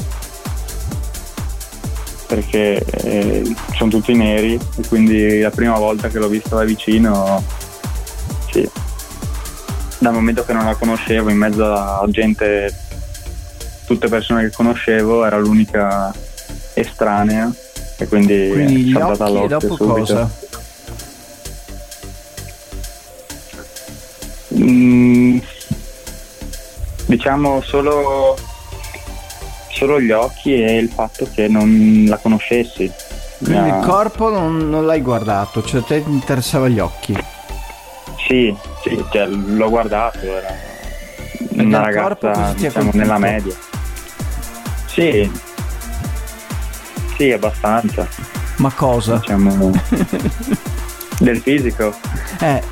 perché 2.28 2.84
eh, 2.84 3.54
sono 3.74 3.90
tutti 3.90 4.14
neri 4.14 4.54
e 4.54 4.86
quindi 4.86 5.40
la 5.40 5.50
prima 5.50 5.76
volta 5.76 6.06
che 6.08 6.20
l'ho 6.20 6.28
vista 6.28 6.54
da 6.54 6.62
vicino, 6.62 7.42
sì, 8.52 8.70
dal 10.02 10.12
momento 10.12 10.44
che 10.44 10.52
non 10.52 10.64
la 10.64 10.74
conoscevo, 10.74 11.30
in 11.30 11.36
mezzo 11.36 11.64
a 11.72 12.04
gente, 12.08 12.74
tutte 13.86 14.08
persone 14.08 14.42
che 14.42 14.50
conoscevo, 14.50 15.24
era 15.24 15.38
l'unica 15.38 16.12
estranea 16.74 17.48
e 17.96 18.08
quindi, 18.08 18.50
quindi 18.52 18.82
gli 18.86 18.96
occhi 18.96 19.42
e 19.44 19.46
dopo 19.46 19.76
subito. 19.76 19.94
cosa? 19.94 20.30
Mm, 24.58 25.38
diciamo 27.06 27.62
solo, 27.62 28.36
solo 29.70 30.00
gli 30.00 30.10
occhi 30.10 30.52
e 30.64 30.78
il 30.78 30.88
fatto 30.88 31.28
che 31.32 31.46
non 31.46 32.06
la 32.08 32.16
conoscessi. 32.16 32.90
Quindi 33.38 33.70
ha- 33.70 33.78
il 33.78 33.84
corpo 33.84 34.30
non, 34.30 34.68
non 34.68 34.84
l'hai 34.84 35.00
guardato, 35.00 35.62
cioè 35.62 35.80
a 35.80 35.84
te 35.84 36.02
ti 36.02 36.10
interessava 36.10 36.66
gli 36.66 36.80
occhi. 36.80 37.16
Sì, 38.32 38.56
sì, 38.82 39.04
cioè, 39.12 39.26
l'ho 39.26 39.68
guardato, 39.68 40.20
era 40.22 40.54
una 41.50 41.80
ragazza 41.82 42.54
diciamo, 42.56 42.88
nella 42.94 43.18
media. 43.18 43.52
Sì, 44.86 45.30
sì, 47.14 47.30
abbastanza, 47.30 48.08
Ma 48.56 48.72
cosa? 48.74 49.16
diciamo, 49.18 49.70
del 51.20 51.40
fisico. 51.42 51.94
Eh. 52.40 52.62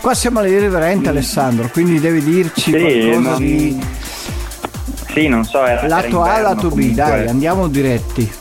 Qua 0.00 0.14
siamo 0.14 0.38
all'irriverente 0.38 1.10
Alessandro, 1.10 1.68
quindi 1.70 2.00
devi 2.00 2.24
dirci 2.24 2.70
Sì, 2.70 2.80
qualcosa 2.80 3.28
non- 3.28 3.38
di 3.38 3.78
Sì, 5.12 5.28
non 5.28 5.44
so, 5.44 5.66
era, 5.66 5.80
era 5.82 5.86
lato 6.00 6.22
A, 6.22 6.40
lato 6.40 6.68
B, 6.68 6.70
comunque. 6.70 6.94
dai, 6.94 7.28
andiamo 7.28 7.68
diretti. 7.68 8.32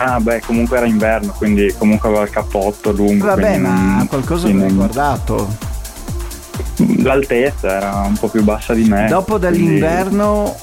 Ah, 0.00 0.20
beh, 0.20 0.40
comunque 0.46 0.76
era 0.76 0.86
inverno, 0.86 1.32
quindi 1.36 1.74
comunque 1.76 2.08
aveva 2.08 2.22
il 2.24 2.30
cappotto 2.30 2.92
lungo. 2.92 3.26
Vabbè, 3.26 3.40
quindi 3.40 3.58
ma 3.68 4.06
qualcosa 4.08 4.46
sì, 4.46 4.52
mi 4.52 4.62
hai 4.62 4.72
guardato. 4.72 5.48
L'altezza 6.98 7.76
era 7.76 7.92
un 8.06 8.14
po' 8.14 8.28
più 8.28 8.44
bassa 8.44 8.74
di 8.74 8.84
me. 8.84 9.06
Dopo 9.08 9.38
quindi- 9.38 9.58
dell'inverno, 9.58 10.54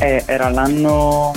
Eh, 0.00 0.22
era 0.26 0.48
l'anno, 0.48 1.32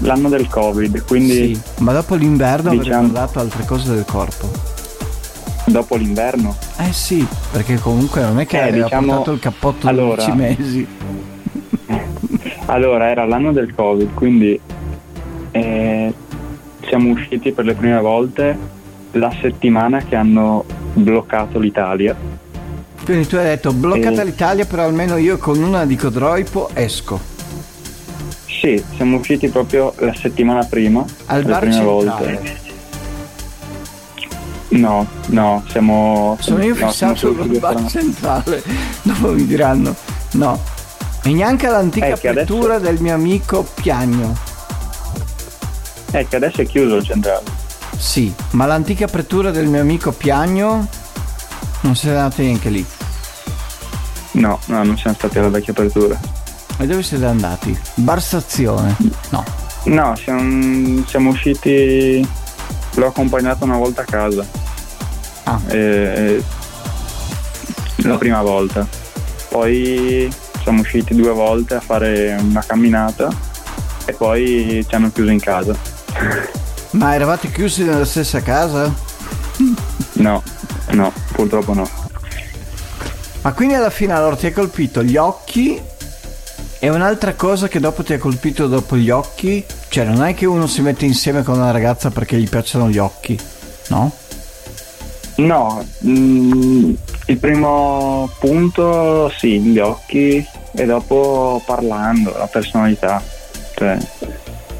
l'anno 0.00 0.28
del 0.28 0.48
Covid, 0.48 1.04
quindi 1.04 1.54
sì, 1.54 1.60
ma 1.78 1.92
dopo 1.92 2.16
l'inverno 2.16 2.70
avrei 2.70 2.82
Diciamo- 2.82 3.08
guardato 3.08 3.38
altre 3.38 3.64
cose 3.64 3.94
del 3.94 4.04
corpo. 4.04 4.50
dopo 5.66 5.94
l'inverno. 5.94 6.56
Eh 6.78 6.92
sì, 6.92 7.24
perché 7.52 7.78
comunque 7.78 8.22
non 8.22 8.40
è 8.40 8.46
che 8.46 8.56
Eh, 8.58 8.68
aveva 8.68 8.84
diciamo- 8.86 9.06
portato 9.12 9.30
il 9.32 9.38
cappotto 9.38 9.86
allora- 9.86 10.24
12 10.24 10.32
mesi. 10.32 10.86
Allora, 12.70 13.10
era 13.10 13.24
l'anno 13.24 13.52
del 13.52 13.74
Covid, 13.74 14.14
quindi 14.14 14.58
eh, 15.50 16.14
siamo 16.86 17.10
usciti 17.10 17.50
per 17.50 17.64
le 17.64 17.74
prime 17.74 18.00
volte 18.00 18.56
la 19.12 19.32
settimana 19.40 19.98
che 20.04 20.14
hanno 20.14 20.64
bloccato 20.94 21.58
l'Italia. 21.58 22.16
Quindi 23.04 23.26
tu 23.26 23.34
hai 23.36 23.44
detto 23.44 23.72
bloccata 23.72 24.22
Eh. 24.22 24.24
l'Italia, 24.24 24.66
però 24.66 24.84
almeno 24.84 25.16
io 25.16 25.36
con 25.36 25.60
una 25.60 25.84
di 25.84 25.96
Codroipo 25.96 26.70
esco. 26.74 27.18
Sì, 28.46 28.80
siamo 28.94 29.16
usciti 29.16 29.48
proprio 29.48 29.92
la 29.98 30.14
settimana 30.14 30.64
prima. 30.64 31.04
Al 31.26 31.44
bar 31.44 31.60
prime 31.60 31.82
volte. 31.82 32.58
No, 34.68 35.04
no, 35.26 35.64
siamo. 35.68 36.36
Sono 36.38 36.62
io 36.62 36.76
no, 36.78 36.86
fissato 36.86 37.16
sul 37.16 37.58
bar 37.58 37.84
centrale. 37.86 38.62
Dopo 39.02 39.32
mi 39.32 39.44
diranno 39.44 39.92
no. 40.32 40.78
E 41.22 41.32
neanche 41.32 41.66
all'antica 41.66 42.06
Eh, 42.06 42.18
che 42.18 42.28
adesso- 42.28 42.52
apertura 42.54 42.78
del 42.78 43.00
mio 43.00 43.14
amico 43.14 43.66
Piagno. 43.74 44.36
Eh, 46.12 46.26
che 46.26 46.36
adesso 46.36 46.62
è 46.62 46.66
chiuso 46.66 46.96
il 46.96 47.04
centrale. 47.04 47.42
Sì, 47.96 48.32
ma 48.52 48.66
l'antica 48.66 49.04
apertura 49.04 49.50
del 49.50 49.66
mio 49.66 49.80
amico 49.80 50.12
Piagno 50.12 50.88
non 51.82 51.94
siete 51.94 52.16
andati 52.16 52.42
neanche 52.44 52.70
lì. 52.70 52.84
No, 54.32 54.58
no, 54.66 54.82
non 54.84 54.96
siamo 54.96 55.16
stati 55.16 55.38
alla 55.38 55.48
vecchia 55.50 55.72
apertura. 55.72 56.18
E 56.78 56.86
dove 56.86 57.02
siete 57.02 57.26
andati? 57.26 57.78
Bar 57.94 58.22
stazione? 58.22 58.96
No. 59.30 59.44
No, 59.84 60.16
siamo, 60.16 61.04
siamo 61.06 61.30
usciti. 61.30 62.26
L'ho 62.94 63.06
accompagnato 63.06 63.64
una 63.64 63.76
volta 63.76 64.02
a 64.02 64.04
casa. 64.04 64.44
Ah, 65.44 65.60
eh, 65.68 66.42
la 67.98 68.16
prima 68.16 68.40
volta. 68.42 68.86
Poi 69.48 70.32
siamo 70.70 70.82
usciti 70.82 71.16
due 71.16 71.32
volte 71.32 71.74
a 71.74 71.80
fare 71.80 72.36
una 72.40 72.62
camminata 72.64 73.28
e 74.04 74.12
poi 74.12 74.84
ci 74.88 74.94
hanno 74.94 75.10
chiuso 75.10 75.30
in 75.30 75.40
casa. 75.40 75.74
ma 76.92 77.12
eravate 77.12 77.50
chiusi 77.50 77.82
nella 77.82 78.04
stessa 78.04 78.40
casa? 78.40 78.94
No, 80.12 80.42
no, 80.90 81.12
purtroppo 81.32 81.74
no. 81.74 81.88
Ma 83.42 83.52
quindi 83.52 83.74
alla 83.74 83.90
fine 83.90 84.12
allora 84.12 84.36
ti 84.36 84.46
ha 84.46 84.52
colpito 84.52 85.02
gli 85.02 85.16
occhi 85.16 85.80
e 86.78 86.88
un'altra 86.88 87.34
cosa 87.34 87.66
che 87.66 87.80
dopo 87.80 88.04
ti 88.04 88.12
ha 88.12 88.18
colpito 88.18 88.68
dopo 88.68 88.96
gli 88.96 89.10
occhi? 89.10 89.64
Cioè 89.88 90.04
non 90.04 90.24
è 90.24 90.34
che 90.34 90.46
uno 90.46 90.68
si 90.68 90.82
mette 90.82 91.04
insieme 91.04 91.42
con 91.42 91.56
una 91.56 91.72
ragazza 91.72 92.10
perché 92.10 92.38
gli 92.38 92.48
piacciono 92.48 92.88
gli 92.88 92.98
occhi, 92.98 93.36
no? 93.88 94.12
No, 95.36 95.84
mm, 96.04 96.92
il 97.26 97.38
primo 97.38 98.30
punto 98.38 99.32
sì, 99.36 99.58
gli 99.58 99.78
occhi 99.78 100.46
e 100.72 100.86
dopo 100.86 101.62
parlando, 101.64 102.34
la 102.36 102.46
personalità. 102.46 103.22
Cioè, 103.74 103.98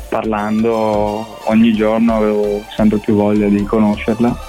parlando 0.08 1.38
ogni 1.44 1.72
giorno 1.72 2.16
avevo 2.16 2.62
sempre 2.74 2.98
più 2.98 3.14
voglia 3.14 3.48
di 3.48 3.62
conoscerla. 3.64 4.48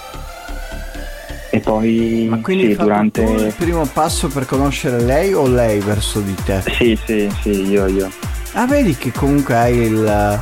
E 1.53 1.59
poi 1.59 2.27
Ma 2.29 2.39
quindi 2.39 2.67
sì, 2.67 2.75
durante... 2.75 3.21
il 3.21 3.53
primo 3.57 3.85
passo 3.85 4.29
per 4.29 4.45
conoscere 4.45 5.01
lei 5.01 5.33
o 5.33 5.47
lei 5.47 5.79
verso 5.79 6.21
di 6.21 6.33
te? 6.45 6.63
Sì, 6.65 6.97
sì, 7.05 7.29
sì, 7.41 7.69
io, 7.69 7.87
io. 7.87 8.09
Ah, 8.53 8.65
vedi 8.65 8.95
che 8.95 9.11
comunque 9.11 9.55
hai 9.55 9.77
il... 9.77 10.39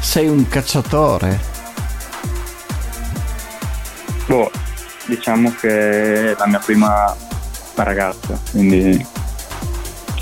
sei 0.00 0.28
un 0.28 0.46
cacciatore. 0.48 1.52
Boh, 4.26 4.50
diciamo 5.06 5.54
che 5.58 6.32
è 6.32 6.34
la 6.36 6.46
mia 6.46 6.58
prima 6.58 7.14
ragazza, 7.74 8.38
quindi 8.50 9.04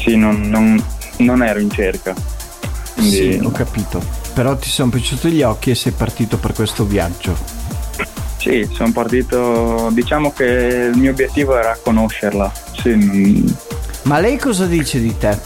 sì, 0.03 0.17
non, 0.17 0.41
non- 0.49 0.83
non 1.19 1.43
ero 1.43 1.59
in 1.61 1.71
cerca. 1.71 2.15
Quindi 2.95 3.11
Sì, 3.33 3.41
ho 3.43 3.51
capito. 3.51 4.03
Però 4.35 4.57
ti 4.57 4.69
sono 4.71 4.91
piaciuti 4.91 5.31
gli 5.31 5.43
occhi 5.43 5.71
e 5.71 5.75
sei 5.75 5.93
partito 5.93 6.39
per 6.39 6.53
questo 6.53 6.85
viaggio. 6.85 7.37
sì, 8.39 8.69
sono 8.73 8.91
partito, 8.93 9.89
diciamo 9.93 10.33
che 10.33 10.91
il 10.93 10.99
mio 10.99 11.11
obiettivo 11.13 11.57
era 11.57 11.79
conoscerla. 11.81 12.51
Sì, 12.81 13.55
Ma 14.03 14.19
lei 14.19 14.37
cosa 14.39 14.67
dice 14.67 14.99
di 15.01 15.17
te? 15.17 15.39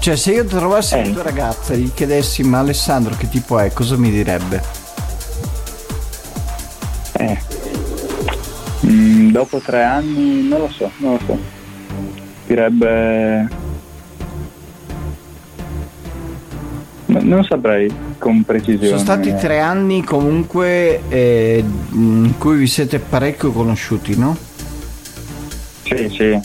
Cioè, 0.00 0.16
se 0.16 0.32
io 0.32 0.44
trovassi 0.44 0.94
Eh. 0.94 1.04
la 1.06 1.12
tua 1.12 1.22
ragazza 1.22 1.74
e 1.74 1.78
gli 1.78 1.92
chiedessi, 1.92 2.42
ma 2.42 2.58
Alessandro 2.60 3.14
che 3.16 3.28
tipo 3.28 3.58
è, 3.58 3.72
cosa 3.72 3.96
mi 3.96 4.10
direbbe? 4.10 4.62
eh. 7.18 7.38
Mm, 8.86 9.30
dopo 9.30 9.58
tre 9.58 9.82
anni, 9.84 10.46
non 10.48 10.60
lo 10.60 10.70
so, 10.70 10.90
non 10.98 11.12
lo 11.14 11.20
so. 11.26 11.38
Direbbe... 12.48 13.46
No- 17.04 17.20
non 17.20 17.44
saprei 17.44 17.92
con 18.16 18.42
precisione. 18.42 18.86
Sono 18.86 19.00
stati 19.00 19.34
tre 19.34 19.60
anni 19.60 20.02
comunque 20.02 21.02
eh, 21.08 21.62
in 21.92 22.32
cui 22.38 22.56
vi 22.56 22.66
siete 22.66 23.00
parecchio 23.00 23.52
conosciuti, 23.52 24.16
no? 24.16 24.34
Sì, 25.82 26.08
sì. 26.08 26.40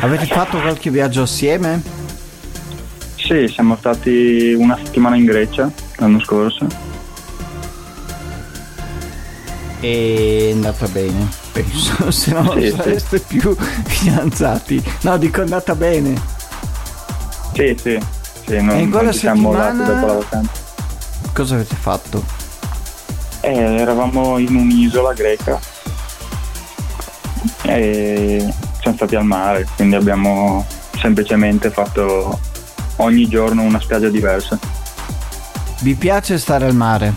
Avete 0.00 0.26
fatto 0.26 0.60
qualche 0.60 0.90
viaggio 0.90 1.22
assieme? 1.22 1.82
Sì, 3.16 3.48
siamo 3.48 3.76
stati 3.76 4.54
una 4.56 4.76
settimana 4.76 5.16
in 5.16 5.24
Grecia 5.24 5.70
l'anno 5.96 6.20
scorso. 6.20 6.66
E 9.80 10.48
è 10.50 10.52
andata 10.52 10.86
bene, 10.86 11.37
penso, 11.62 12.10
se 12.12 12.32
no 12.32 12.52
Sì, 12.52 12.68
non 12.70 12.76
sareste 12.76 13.18
più 13.20 13.54
fidanzati. 13.84 14.82
No, 15.02 15.16
dico 15.18 15.40
è 15.40 15.42
andata 15.44 15.74
bene. 15.74 16.14
Sì, 17.54 17.76
sì, 17.80 17.98
sì 18.46 18.60
non, 18.60 18.76
E 18.76 18.80
in 18.80 18.90
quella 18.90 19.12
settimana- 19.12 19.84
dopo 19.84 20.06
la 20.06 20.12
vacanza. 20.14 20.50
Cosa 21.32 21.54
avete 21.54 21.74
fatto? 21.76 22.24
Eh, 23.40 23.52
eravamo 23.76 24.38
in 24.38 24.54
un'isola 24.56 25.12
greca 25.12 25.58
e 27.62 28.52
siamo 28.80 28.96
stati 28.96 29.14
al 29.14 29.24
mare, 29.24 29.66
quindi 29.76 29.94
abbiamo 29.94 30.66
semplicemente 30.98 31.70
fatto 31.70 32.38
ogni 32.96 33.28
giorno 33.28 33.62
una 33.62 33.80
spiaggia 33.80 34.08
diversa. 34.08 34.58
Vi 35.80 35.94
piace 35.94 36.38
stare 36.38 36.66
al 36.66 36.74
mare? 36.74 37.12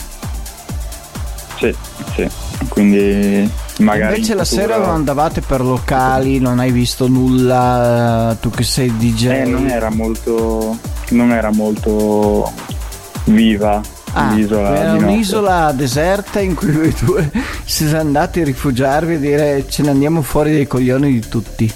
Sì, 1.58 1.76
sì. 2.16 2.30
Quindi 2.70 3.50
magari. 3.82 4.15
Invece 4.15 4.32
in 4.32 4.38
la 4.38 4.46
sera 4.46 4.78
non 4.78 4.89
andavate 4.89 5.41
per 5.41 5.62
locali, 5.62 6.39
non 6.39 6.60
hai 6.60 6.72
visto 6.72 7.08
nulla, 7.08 8.32
eh, 8.32 8.39
tu 8.39 8.50
che 8.50 8.63
sei 8.63 8.96
DJ. 8.98 9.26
Eh, 9.28 9.46
non 9.46 9.67
era 9.67 9.89
molto. 9.89 10.78
non 11.10 11.32
era 11.32 11.52
molto 11.52 12.52
viva 13.26 13.82
Ah, 14.13 14.34
l'isola. 14.34 14.76
era 14.76 14.94
un'isola 14.94 15.72
deserta 15.74 16.39
in 16.41 16.54
cui 16.56 16.72
voi 16.72 16.94
due 17.02 17.32
siete 17.63 17.96
andati 17.96 18.41
a 18.41 18.44
rifugiarvi 18.44 19.13
e 19.13 19.20
dire 19.20 19.65
ce 19.70 19.84
ne 19.84 19.89
andiamo 19.91 20.22
fuori 20.22 20.52
dai 20.54 20.67
coglioni 20.67 21.12
di 21.13 21.28
tutti. 21.30 21.72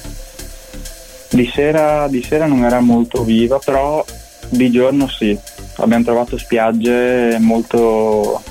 Di 1.29 1.49
sera, 1.53 2.07
di 2.09 2.21
sera 2.23 2.45
non 2.45 2.63
era 2.65 2.79
molto 2.81 3.23
viva, 3.23 3.57
però 3.63 4.03
di 4.49 4.69
giorno 4.71 5.07
sì. 5.07 5.37
Abbiamo 5.77 6.03
trovato 6.03 6.37
spiagge 6.37 7.37
molto 7.39 8.41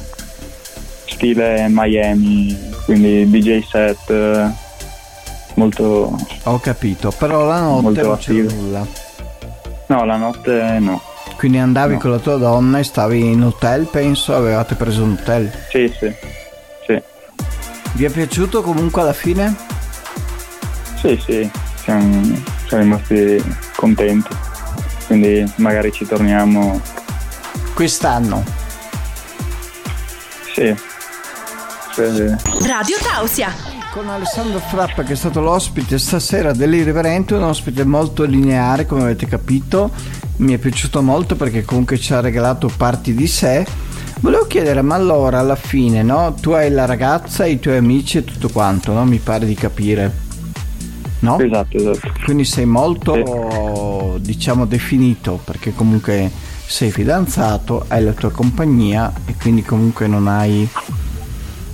stile 1.06 1.66
Miami, 1.68 2.56
quindi 2.84 3.28
DJ 3.30 3.62
set 3.66 4.10
eh, 4.10 4.50
molto... 5.54 6.16
Ho 6.44 6.58
capito, 6.60 7.10
però 7.16 7.44
la 7.46 7.60
notte 7.60 8.02
non 8.02 8.12
attivo. 8.12 8.52
nulla. 8.52 8.86
No, 9.86 10.04
la 10.04 10.16
notte 10.16 10.78
no. 10.80 11.00
Quindi 11.36 11.58
andavi 11.58 11.94
No. 11.94 11.98
con 12.00 12.10
la 12.10 12.18
tua 12.18 12.36
donna 12.36 12.78
e 12.78 12.84
stavi 12.84 13.32
in 13.32 13.42
hotel, 13.42 13.86
penso, 13.86 14.34
avevate 14.34 14.74
preso 14.76 15.02
un 15.02 15.16
hotel. 15.20 15.50
Sì, 15.70 15.92
sì. 15.98 16.12
Sì, 16.86 17.02
Vi 17.92 18.04
è 18.04 18.10
piaciuto 18.10 18.62
comunque 18.62 19.02
alla 19.02 19.12
fine? 19.12 19.54
sì, 21.00 21.20
sì. 21.22 21.50
Siamo, 21.82 22.22
siamo 22.66 22.82
rimasti 22.82 23.42
contenti. 23.76 24.28
Quindi 25.06 25.44
magari 25.56 25.92
ci 25.92 26.06
torniamo. 26.06 26.80
Quest'anno. 27.74 28.42
Sì. 30.54 30.74
Radio 31.96 32.96
Tausia. 33.00 33.52
Con 33.92 34.08
Alessandro 34.08 34.58
Frappa 34.58 35.04
che 35.04 35.12
è 35.12 35.16
stato 35.16 35.40
l'ospite 35.40 35.96
stasera 35.96 36.52
dell'Irriverente, 36.52 37.34
un 37.34 37.44
ospite 37.44 37.84
molto 37.84 38.24
lineare 38.24 38.84
come 38.84 39.02
avete 39.02 39.28
capito, 39.28 39.92
mi 40.38 40.54
è 40.54 40.58
piaciuto 40.58 41.02
molto 41.02 41.36
perché 41.36 41.64
comunque 41.64 41.96
ci 41.96 42.12
ha 42.12 42.18
regalato 42.18 42.68
parti 42.76 43.14
di 43.14 43.28
sé. 43.28 43.64
Volevo 44.18 44.48
chiedere, 44.48 44.82
ma 44.82 44.96
allora 44.96 45.38
alla 45.38 45.54
fine, 45.54 46.02
no? 46.02 46.34
Tu 46.40 46.50
hai 46.50 46.68
la 46.72 46.84
ragazza, 46.84 47.46
i 47.46 47.60
tuoi 47.60 47.76
amici 47.76 48.18
e 48.18 48.24
tutto 48.24 48.48
quanto, 48.48 48.92
no? 48.92 49.04
Mi 49.04 49.18
pare 49.18 49.46
di 49.46 49.54
capire. 49.54 50.22
No? 51.20 51.38
Esatto, 51.38 51.76
esatto. 51.76 52.12
Quindi 52.24 52.44
sei 52.44 52.66
molto, 52.66 54.18
diciamo, 54.20 54.64
definito 54.66 55.40
perché 55.44 55.72
comunque 55.72 56.28
sei 56.66 56.90
fidanzato, 56.90 57.84
hai 57.86 58.02
la 58.02 58.12
tua 58.12 58.32
compagnia 58.32 59.12
e 59.26 59.36
quindi 59.40 59.62
comunque 59.62 60.08
non 60.08 60.26
hai, 60.26 60.68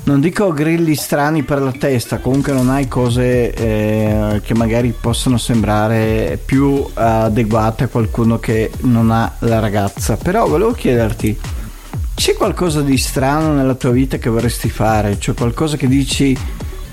non 0.04 0.20
dico 0.20 0.52
grilli 0.52 0.94
strani 0.94 1.42
per 1.42 1.60
la 1.60 1.72
testa, 1.72 2.18
comunque 2.18 2.52
non 2.52 2.68
hai 2.70 2.88
cose 2.88 3.52
eh, 3.52 4.40
che 4.42 4.54
magari 4.54 4.94
possono 4.98 5.36
sembrare 5.36 6.40
più 6.44 6.84
adeguate 6.94 7.84
a 7.84 7.88
qualcuno 7.88 8.38
che 8.38 8.70
non 8.80 9.10
ha 9.10 9.34
la 9.40 9.58
ragazza. 9.58 10.16
Però 10.16 10.46
volevo 10.48 10.72
chiederti, 10.72 11.38
c'è 12.14 12.34
qualcosa 12.34 12.80
di 12.80 12.96
strano 12.98 13.52
nella 13.52 13.74
tua 13.74 13.90
vita 13.90 14.16
che 14.18 14.30
vorresti 14.30 14.68
fare? 14.68 15.18
C'è 15.18 15.34
qualcosa 15.34 15.76
che 15.76 15.86
dici 15.86 16.36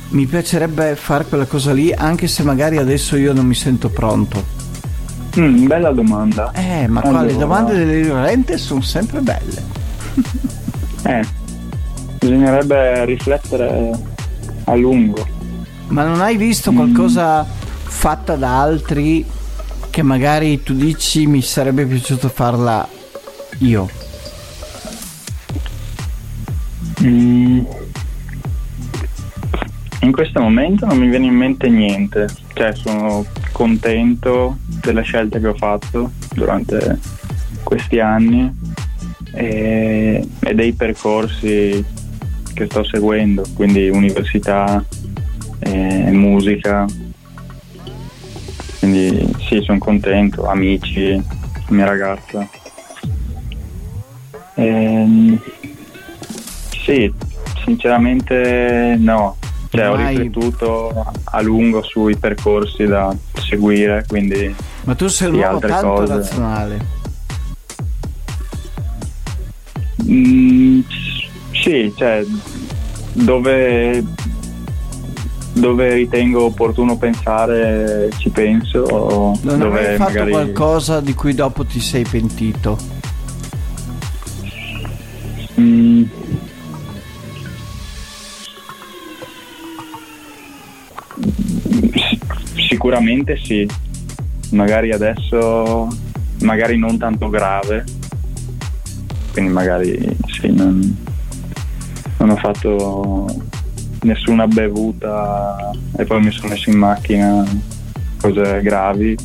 mi 0.10 0.26
piacerebbe 0.26 0.96
fare 0.96 1.26
quella 1.26 1.46
cosa 1.46 1.74
lì 1.74 1.92
anche 1.92 2.28
se 2.28 2.44
magari 2.44 2.78
adesso 2.78 3.18
io 3.18 3.34
non 3.34 3.46
mi 3.46 3.56
sento 3.56 3.90
pronto? 3.90 4.42
Mm, 5.38 5.66
bella 5.68 5.92
domanda. 5.92 6.52
Eh, 6.54 6.88
ma 6.88 7.02
qua 7.02 7.12
le 7.12 7.18
Allora. 7.18 7.38
domande 7.38 7.76
dell'irriverente 7.76 8.58
sono 8.58 8.82
sempre 8.82 9.20
belle. 9.22 9.64
Eh, 11.04 11.26
bisognerebbe 12.20 13.06
riflettere 13.06 13.92
a 14.66 14.76
lungo. 14.76 15.26
Ma 15.88 16.04
non 16.04 16.22
hai 16.22 16.36
visto 16.38 16.72
qualcosa 16.72 17.46
fatta 17.46 18.36
da 18.36 18.60
altri 18.60 19.26
che 19.90 20.02
magari 20.02 20.62
tu 20.62 20.74
dici 20.74 21.26
mi 21.26 21.42
sarebbe 21.42 21.86
piaciuto 21.86 22.30
farla 22.30 22.88
io? 23.60 23.90
Mm. 27.02 27.66
In 30.02 30.12
questo 30.12 30.40
momento 30.40 30.86
non 30.86 30.98
mi 30.98 31.08
viene 31.10 31.26
in 31.26 31.36
mente 31.36 31.70
niente, 31.70 32.28
cioè 32.54 32.74
sono 32.76 33.26
contento 33.52 34.58
delle 34.66 35.02
scelte 35.02 35.40
che 35.40 35.48
ho 35.48 35.56
fatto 35.56 36.12
durante 36.34 37.00
questi 37.64 38.00
anni 38.00 38.56
e, 39.34 40.28
e 40.40 40.56
dei 40.56 40.74
percorsi 40.74 41.84
che 42.58 42.66
sto 42.66 42.84
seguendo, 42.84 43.44
quindi 43.54 43.88
università, 43.90 44.84
e 45.60 46.12
musica, 46.12 46.86
quindi 48.80 49.32
sì, 49.48 49.62
sono 49.62 49.78
contento, 49.78 50.48
amici, 50.48 51.22
mia 51.70 51.86
ragazza. 51.86 52.48
Ehm, 54.56 55.40
sì, 56.84 57.14
sinceramente 57.64 58.96
no. 58.98 59.38
Cioè, 59.70 59.90
ho 59.90 59.96
riflettuto 59.96 61.12
a 61.26 61.42
lungo 61.42 61.84
sui 61.84 62.16
percorsi 62.16 62.86
da 62.86 63.16
seguire, 63.34 64.06
quindi 64.08 64.56
Ma 64.86 64.96
tu 64.96 65.08
sei 65.08 65.28
un 65.30 65.36
uomo 65.36 65.60
tanto 65.60 65.88
cose. 65.88 66.14
razionale. 66.14 66.86
mm, 70.04 70.80
sì, 71.68 71.94
cioè 71.98 72.26
dove, 73.12 74.02
dove 75.52 75.94
ritengo 75.96 76.46
opportuno 76.46 76.98
pensare 76.98 78.10
ci 78.18 78.30
penso, 78.30 79.38
Non 79.42 79.54
hai 79.54 79.58
dove 79.58 79.82
mai 79.82 79.98
fatto 79.98 80.10
magari 80.14 80.32
qualcosa 80.32 81.02
di 81.02 81.14
cui 81.14 81.34
dopo 81.34 81.66
ti 81.66 81.82
sei 81.82 82.06
pentito? 82.06 82.78
Mm. 85.60 86.04
Sicuramente 92.70 93.38
sì, 93.44 93.68
magari 94.52 94.94
adesso, 94.94 95.90
magari 96.44 96.78
non 96.78 96.98
tanto 96.98 97.28
grave, 97.28 97.84
quindi 99.34 99.52
magari 99.52 100.16
sì, 100.28 100.52
non, 100.52 101.07
non 102.18 102.30
ho 102.32 102.36
fatto 102.38 103.26
nessuna 104.02 104.48
bevuta 104.48 105.72
e 105.98 106.06
poi 106.06 106.22
mi 106.22 106.32
sono 106.32 106.50
messo 106.50 106.70
in 106.70 106.78
macchina, 106.78 107.44
cose 108.22 108.62
gravi. 108.62 109.16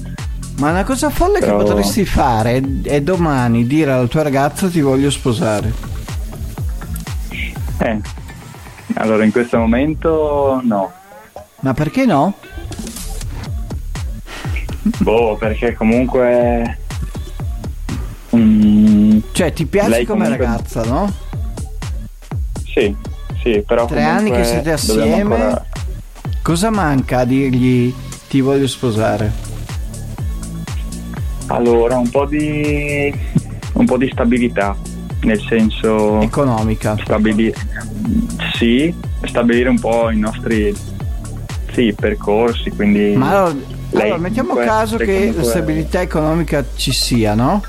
Ma 0.58 0.70
una 0.70 0.84
cosa 0.84 1.10
folle 1.10 1.38
Però- 1.40 1.58
che 1.58 1.64
potresti 1.64 2.04
fare 2.04 2.62
è, 2.82 3.00
domani 3.00 3.66
dire 3.66 3.92
alla 3.92 4.06
tua 4.06 4.22
ragazza 4.22 4.68
ti 4.68 4.80
voglio 4.80 5.10
sposare. 5.10 5.72
Eh, 7.78 8.00
allora 8.94 9.24
in 9.24 9.32
questo 9.32 9.58
momento 9.58 10.60
no. 10.62 10.92
Ma 11.60 11.74
perché 11.74 12.04
no? 12.04 12.34
Boh, 14.98 15.36
perché 15.36 15.74
comunque. 15.74 16.78
Mm, 18.34 19.18
Cioè 19.32 19.52
ti 19.52 19.66
piace 19.66 20.04
come 20.04 20.24
comunque- 20.26 20.36
ragazza, 20.46 20.84
no? 20.84 21.12
Sì, 22.72 22.94
sì, 23.42 23.62
però. 23.66 23.86
Tre 23.86 24.02
anni 24.02 24.30
che 24.30 24.44
siete 24.44 24.72
assieme. 24.72 25.34
ancora- 25.34 25.66
Cosa 26.42 26.70
manca 26.70 27.18
a 27.20 27.24
dirgli 27.24 27.94
ti 28.28 28.40
voglio 28.40 28.66
sposare? 28.66 29.30
Allora, 31.46 31.96
un 31.98 32.08
po' 32.08 32.24
di. 32.26 33.14
un 33.74 33.84
po' 33.84 33.96
di 33.96 34.08
stabilità. 34.10 34.76
Nel 35.22 35.40
senso. 35.48 36.20
Economica. 36.20 36.96
Stabili- 37.02 37.54
sì, 38.54 38.92
stabilire 39.24 39.68
un 39.68 39.78
po' 39.78 40.10
i 40.10 40.18
nostri. 40.18 40.74
Sì, 41.72 41.94
percorsi, 41.98 42.70
quindi. 42.70 43.14
Ma 43.16 43.28
allora, 43.30 43.54
Lei 43.90 44.02
allora, 44.04 44.18
mettiamo 44.18 44.48
comunque- 44.50 44.74
caso 44.74 44.96
che 44.96 45.32
la 45.34 45.42
stabilità 45.44 46.00
economica 46.00 46.64
ci 46.74 46.92
sia, 46.92 47.34
no? 47.34 47.62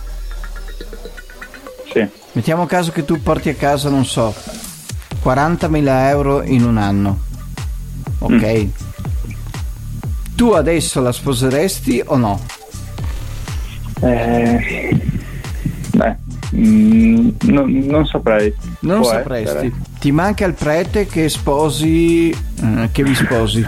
Sì, 1.94 2.06
Mettiamo 2.32 2.66
caso 2.66 2.92
che 2.92 3.06
tu 3.06 3.22
porti 3.22 3.50
a 3.50 3.54
casa, 3.54 3.90
non 3.90 4.04
so, 4.06 4.34
40.000 5.24 6.08
euro 6.10 6.44
in 6.44 6.64
un 6.66 6.78
anno. 6.78 7.20
Ok? 8.20 8.34
Mm. 8.64 8.68
Tu 10.36 10.50
adesso 10.52 11.00
la 11.02 11.12
sposeresti 11.12 12.02
o 12.06 12.16
no? 12.18 12.42
Eh, 14.02 15.00
beh, 15.96 16.16
mm, 16.56 17.30
non, 17.44 17.72
non 17.86 18.06
saprei. 18.06 18.54
Non 18.82 19.00
Può 19.02 19.10
sapresti. 19.12 19.50
essere. 19.50 19.72
Ti 20.00 20.12
manca 20.12 20.46
il 20.46 20.54
prete 20.54 21.06
che 21.06 21.30
sposi. 21.30 22.30
eh, 22.32 22.90
che 22.92 23.04
vi 23.04 23.16
sposi. 23.16 23.66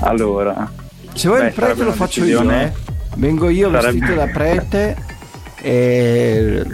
Allora, 0.00 0.70
Se 1.12 1.28
vuoi 1.28 1.40
Beh, 1.40 1.46
il 1.48 1.52
prete 1.52 1.82
lo 1.84 1.92
faccio 1.92 2.20
decisione- 2.20 2.60
io, 2.62 2.66
eh. 2.68 2.72
Vengo 3.16 3.48
io 3.50 3.70
Sarebbe- 3.70 3.98
vestito 3.98 4.14
da 4.14 4.26
prete 4.32 4.96
e... 5.60 6.64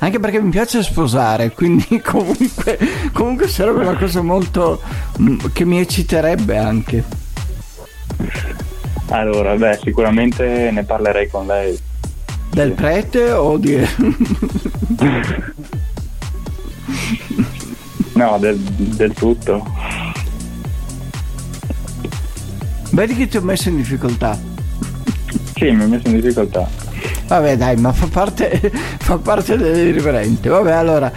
Anche 0.00 0.20
perché 0.20 0.40
mi 0.40 0.50
piace 0.50 0.82
sposare, 0.82 1.50
quindi 1.50 2.00
comunque, 2.04 2.78
comunque 3.12 3.48
sarebbe 3.48 3.80
una 3.80 3.96
cosa 3.96 4.22
molto... 4.22 4.80
mm, 5.20 5.38
che 5.52 5.64
mi 5.64 5.80
ecciterebbe 5.80 6.56
anche. 6.56 7.04
allora, 9.10 9.56
beh, 9.56 9.80
sicuramente 9.82 10.70
ne 10.72 10.84
parlerei 10.84 11.28
con 11.28 11.46
lei. 11.46 11.78
Del 12.50 12.72
prete 12.72 13.32
o 13.32 13.56
di... 13.58 13.86
No, 18.14 18.36
del, 18.38 18.56
del 18.58 19.12
tutto. 19.12 19.64
Vedi 22.90 23.14
che 23.14 23.28
ti 23.28 23.36
ho 23.36 23.42
messo 23.42 23.68
in 23.68 23.76
difficoltà. 23.76 24.36
Sì, 25.54 25.70
mi 25.70 25.82
ha 25.84 25.86
messo 25.86 26.08
in 26.08 26.20
difficoltà. 26.20 26.68
Vabbè 27.28 27.58
dai, 27.58 27.76
ma 27.76 27.92
fa 27.92 28.06
parte, 28.06 28.72
fa 28.98 29.18
parte 29.18 29.58
dell'irriverente. 29.58 30.48
Vabbè 30.48 30.72
allora, 30.72 31.12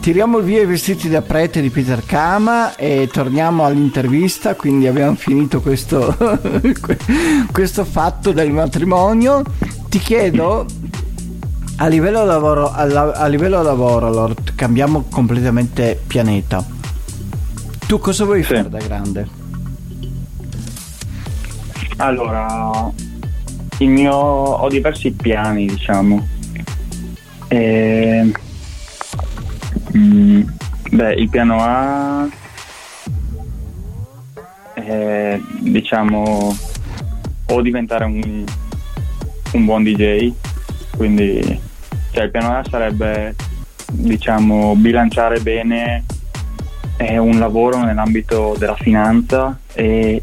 tiriamo 0.00 0.38
via 0.38 0.62
i 0.62 0.66
vestiti 0.66 1.10
da 1.10 1.20
prete 1.20 1.60
di 1.60 1.68
Peter 1.68 2.02
Kama 2.04 2.74
e 2.76 3.10
torniamo 3.12 3.66
all'intervista, 3.66 4.54
quindi 4.54 4.86
abbiamo 4.86 5.14
finito 5.16 5.60
questo, 5.60 6.16
questo 7.52 7.84
fatto 7.84 8.32
del 8.32 8.50
matrimonio. 8.52 9.42
Ti 9.90 9.98
chiedo, 9.98 10.64
a 11.76 11.86
livello 11.88 12.24
lavoro, 12.24 12.72
a, 12.72 13.12
a 13.12 13.26
livello 13.26 13.60
lavoro 13.60 14.06
allora, 14.06 14.32
cambiamo 14.54 15.04
completamente 15.10 16.00
pianeta. 16.06 16.64
Tu 17.86 17.98
cosa 17.98 18.24
vuoi 18.24 18.42
sì. 18.42 18.54
fare 18.54 18.70
da 18.70 18.78
grande? 18.78 19.28
Allora, 21.96 22.90
mio, 23.86 24.14
ho 24.14 24.68
diversi 24.68 25.12
piani, 25.12 25.66
diciamo. 25.66 26.26
E, 27.48 28.32
mm, 29.96 30.42
beh, 30.90 31.14
il 31.14 31.28
piano 31.28 31.56
A 31.60 32.28
è, 34.74 35.38
diciamo, 35.60 36.56
o 37.46 37.62
diventare 37.62 38.04
un, 38.04 38.44
un 39.52 39.64
buon 39.64 39.82
DJ, 39.82 40.32
quindi 40.96 41.60
cioè, 42.12 42.24
il 42.24 42.30
piano 42.30 42.56
A 42.56 42.64
sarebbe, 42.68 43.34
diciamo, 43.92 44.74
bilanciare 44.76 45.40
bene 45.40 46.04
eh, 46.96 47.18
un 47.18 47.38
lavoro 47.38 47.82
nell'ambito 47.82 48.54
della 48.58 48.76
finanza 48.76 49.58
e 49.72 50.22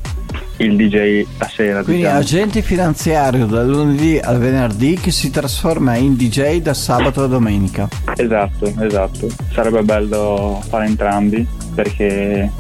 il 0.58 0.76
DJ 0.76 1.26
la 1.38 1.48
sera. 1.48 1.84
Quindi 1.84 2.02
diciamo. 2.02 2.20
agente 2.20 2.62
finanziario 2.62 3.46
dal 3.46 3.68
lunedì 3.68 4.18
al 4.18 4.40
venerdì 4.40 4.96
che 4.96 5.12
si 5.12 5.30
trasforma 5.30 5.96
in 5.96 6.16
DJ 6.16 6.62
da 6.62 6.74
sabato 6.74 7.24
a 7.24 7.28
domenica. 7.28 7.88
Esatto, 8.16 8.74
esatto. 8.80 9.28
Sarebbe 9.54 9.84
bello 9.84 10.62
fare 10.68 10.86
entrambi 10.86 11.46
perché 11.76 12.52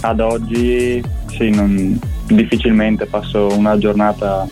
ad 0.00 0.20
oggi 0.20 1.02
sì, 1.28 1.50
non, 1.50 1.98
difficilmente 2.26 3.06
passo 3.06 3.48
una 3.48 3.78
giornata 3.78 4.46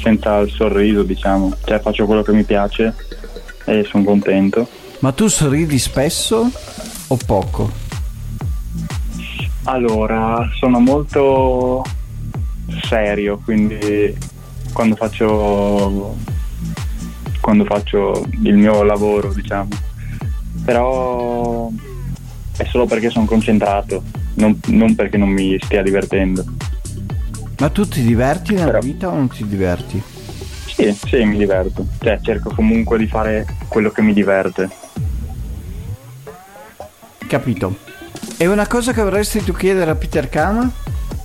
senza 0.00 0.38
il 0.38 0.50
sorriso, 0.50 1.02
diciamo. 1.02 1.54
Cioè 1.64 1.80
faccio 1.80 2.06
quello 2.06 2.22
che 2.22 2.32
mi 2.32 2.44
piace 2.44 2.94
e 3.64 3.84
sono 3.84 4.04
contento. 4.04 4.68
Ma 5.00 5.12
tu 5.12 5.28
sorridi 5.28 5.78
spesso 5.78 6.50
o 7.06 7.18
poco? 7.24 7.87
Allora, 9.68 10.48
sono 10.54 10.80
molto 10.80 11.84
serio, 12.84 13.38
quindi 13.44 14.16
quando 14.72 14.96
faccio, 14.96 16.16
quando 17.38 17.66
faccio 17.66 18.24
il 18.44 18.56
mio 18.56 18.82
lavoro, 18.82 19.30
diciamo. 19.34 19.68
Però 20.64 21.70
è 22.56 22.64
solo 22.64 22.86
perché 22.86 23.10
sono 23.10 23.26
concentrato, 23.26 24.04
non, 24.36 24.58
non, 24.68 24.94
perché 24.94 25.18
non 25.18 25.28
mi 25.28 25.58
stia 25.60 25.82
divertendo. 25.82 26.46
Ma 27.58 27.68
tu 27.68 27.86
ti 27.86 28.00
diverti 28.00 28.54
nella 28.54 28.70
Però... 28.70 28.80
vita 28.80 29.08
o 29.08 29.16
non 29.16 29.28
ti 29.28 29.46
diverti? 29.46 30.02
Sì, 30.64 30.96
sì, 31.04 31.24
mi 31.24 31.36
diverto. 31.36 31.84
Cioè, 32.00 32.20
cerco 32.22 32.54
comunque 32.54 32.96
di 32.96 33.06
fare 33.06 33.44
quello 33.68 33.90
che 33.90 34.00
mi 34.00 34.14
diverte. 34.14 34.70
Capito. 37.26 37.97
E 38.40 38.46
una 38.46 38.68
cosa 38.68 38.92
che 38.92 39.02
vorresti 39.02 39.42
tu 39.42 39.52
chiedere 39.52 39.90
a 39.90 39.96
Peter 39.96 40.28
Kama? 40.28 40.70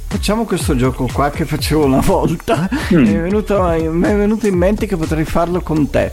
Facciamo 0.07 0.45
questo 0.45 0.76
gioco 0.76 1.07
qua 1.14 1.30
che 1.30 1.45
facevo 1.45 1.86
una 1.86 1.99
volta. 1.99 2.68
Mm. 2.91 3.01
Mi, 3.03 3.14
è 3.14 3.20
venuto, 3.20 3.61
mi 3.61 4.07
è 4.07 4.16
venuto 4.16 4.47
in 4.47 4.55
mente 4.55 4.88
che 4.88 4.97
potrei 4.97 5.24
farlo 5.24 5.61
con 5.61 5.88
te. 5.91 6.11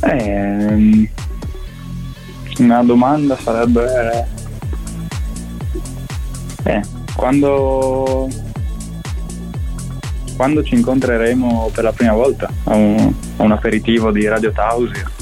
Eh, 0.00 1.10
una 2.58 2.82
domanda 2.82 3.36
sarebbe 3.36 4.26
eh, 6.64 6.80
quando 7.14 8.28
quando 10.36 10.64
ci 10.64 10.74
incontreremo 10.74 11.70
per 11.72 11.84
la 11.84 11.92
prima 11.92 12.14
volta 12.14 12.50
a 12.64 12.74
un, 12.74 13.12
a 13.36 13.42
un 13.44 13.52
aperitivo 13.52 14.10
di 14.10 14.26
Radio 14.26 14.50
Tausia 14.50 15.17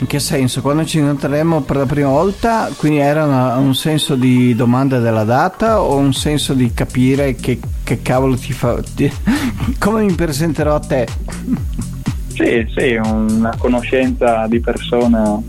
in 0.00 0.06
che 0.06 0.20
senso? 0.20 0.60
Quando 0.60 0.84
ci 0.84 0.98
incontreremo 0.98 1.62
per 1.62 1.76
la 1.76 1.86
prima 1.86 2.08
volta, 2.08 2.70
quindi 2.76 2.98
era 2.98 3.24
una, 3.24 3.56
un 3.56 3.74
senso 3.74 4.14
di 4.14 4.54
domanda 4.54 4.98
della 5.00 5.24
data 5.24 5.82
o 5.82 5.96
un 5.96 6.12
senso 6.12 6.54
di 6.54 6.72
capire 6.72 7.34
che, 7.34 7.58
che 7.82 8.00
cavolo 8.00 8.36
ti 8.36 8.52
fa... 8.52 8.80
Ti, 8.80 9.10
come 9.78 10.04
mi 10.04 10.12
presenterò 10.12 10.76
a 10.76 10.80
te? 10.80 11.06
Sì, 12.28 12.64
sì, 12.76 12.94
una 12.94 13.52
conoscenza 13.58 14.46
di 14.46 14.60
persona 14.60 15.40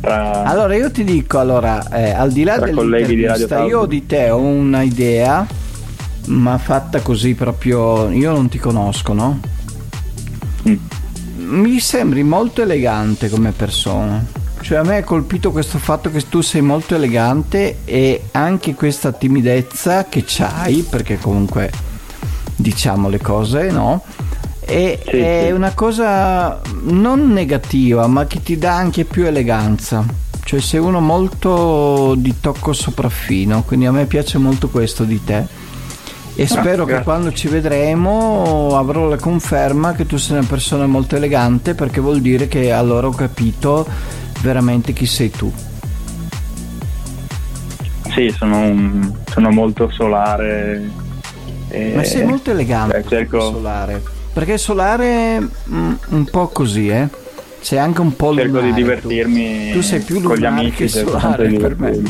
tra... 0.00 0.44
Allora 0.44 0.74
io 0.74 0.90
ti 0.90 1.04
dico, 1.04 1.38
allora, 1.38 1.86
eh, 1.90 2.10
al 2.10 2.32
di 2.32 2.44
là 2.44 2.58
dell'intervista, 2.58 3.62
di 3.62 3.68
io 3.68 3.84
di 3.84 4.06
te 4.06 4.30
ho 4.30 4.38
un'idea, 4.38 5.46
ma 6.28 6.56
fatta 6.56 7.00
così 7.02 7.34
proprio... 7.34 8.08
Io 8.10 8.32
non 8.32 8.48
ti 8.48 8.58
conosco, 8.58 9.12
no? 9.12 9.56
Mi 11.48 11.80
sembri 11.80 12.22
molto 12.22 12.60
elegante 12.60 13.30
come 13.30 13.52
persona. 13.52 14.22
Cioè 14.60 14.78
a 14.78 14.82
me 14.82 14.98
ha 14.98 15.04
colpito 15.04 15.50
questo 15.50 15.78
fatto 15.78 16.10
che 16.10 16.28
tu 16.28 16.42
sei 16.42 16.60
molto 16.60 16.94
elegante 16.94 17.78
e 17.84 18.24
anche 18.32 18.74
questa 18.74 19.12
timidezza 19.12 20.04
che 20.04 20.24
c'hai, 20.26 20.82
perché 20.88 21.16
comunque 21.16 21.72
diciamo 22.54 23.08
le 23.08 23.18
cose, 23.18 23.70
no? 23.70 24.02
E 24.60 25.00
sì, 25.02 25.16
è 25.16 25.44
sì. 25.46 25.52
una 25.52 25.72
cosa 25.72 26.60
non 26.82 27.32
negativa, 27.32 28.06
ma 28.08 28.26
che 28.26 28.42
ti 28.42 28.58
dà 28.58 28.74
anche 28.74 29.04
più 29.04 29.24
eleganza. 29.24 30.04
Cioè 30.44 30.60
sei 30.60 30.80
uno 30.80 31.00
molto 31.00 32.14
di 32.14 32.34
tocco 32.40 32.74
sopraffino, 32.74 33.62
quindi 33.62 33.86
a 33.86 33.92
me 33.92 34.04
piace 34.04 34.36
molto 34.36 34.68
questo 34.68 35.04
di 35.04 35.24
te 35.24 35.46
e 36.38 36.44
ah, 36.44 36.46
spero 36.46 36.84
grazie. 36.84 36.98
che 36.98 37.02
quando 37.02 37.32
ci 37.32 37.48
vedremo 37.48 38.76
avrò 38.76 39.08
la 39.08 39.16
conferma 39.16 39.94
che 39.94 40.06
tu 40.06 40.18
sei 40.18 40.38
una 40.38 40.46
persona 40.46 40.86
molto 40.86 41.16
elegante 41.16 41.74
perché 41.74 41.98
vuol 41.98 42.20
dire 42.20 42.46
che 42.46 42.70
allora 42.70 43.08
ho 43.08 43.10
capito 43.10 43.84
veramente 44.40 44.92
chi 44.92 45.04
sei 45.04 45.30
tu. 45.30 45.52
Sì, 48.12 48.32
sono, 48.36 48.56
un, 48.56 49.12
sono 49.28 49.50
molto 49.50 49.90
solare. 49.90 50.88
E... 51.70 51.92
Ma 51.96 52.04
sei 52.04 52.24
molto 52.24 52.52
elegante. 52.52 53.00
Beh, 53.00 53.08
cerco... 53.08 53.40
Solare. 53.40 54.00
Perché 54.32 54.58
solare 54.58 55.40
mh, 55.40 55.48
mm, 55.74 55.92
un 56.10 56.24
po' 56.26 56.46
così, 56.46 56.86
eh? 56.86 57.08
C'è 57.60 57.78
anche 57.78 58.00
un 58.00 58.14
po' 58.14 58.32
Cerco 58.32 58.52
lunare, 58.52 58.66
di 58.68 58.74
divertirmi 58.74 59.70
tu. 59.72 59.78
tu 59.78 59.82
sei 59.82 60.00
più 60.02 60.22
con 60.22 60.36
gli 60.36 60.44
amici 60.44 60.70
che 60.70 60.88
solare 60.88 61.50
per 61.50 61.76
me. 61.76 62.02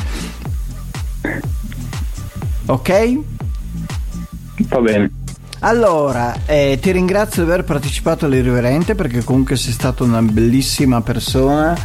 Ok? 2.67 3.38
Va 4.67 4.81
bene. 4.81 5.11
Allora, 5.61 6.35
eh, 6.47 6.79
ti 6.81 6.93
ringrazio 6.93 7.45
di 7.45 7.51
aver 7.51 7.65
partecipato 7.65 8.27
all'Irriverente 8.27 8.95
perché 8.95 9.25
comunque 9.25 9.57
sei 9.57 9.73
stata 9.73 10.05
una 10.05 10.23
bellissima 10.23 11.01
persona 11.01 11.77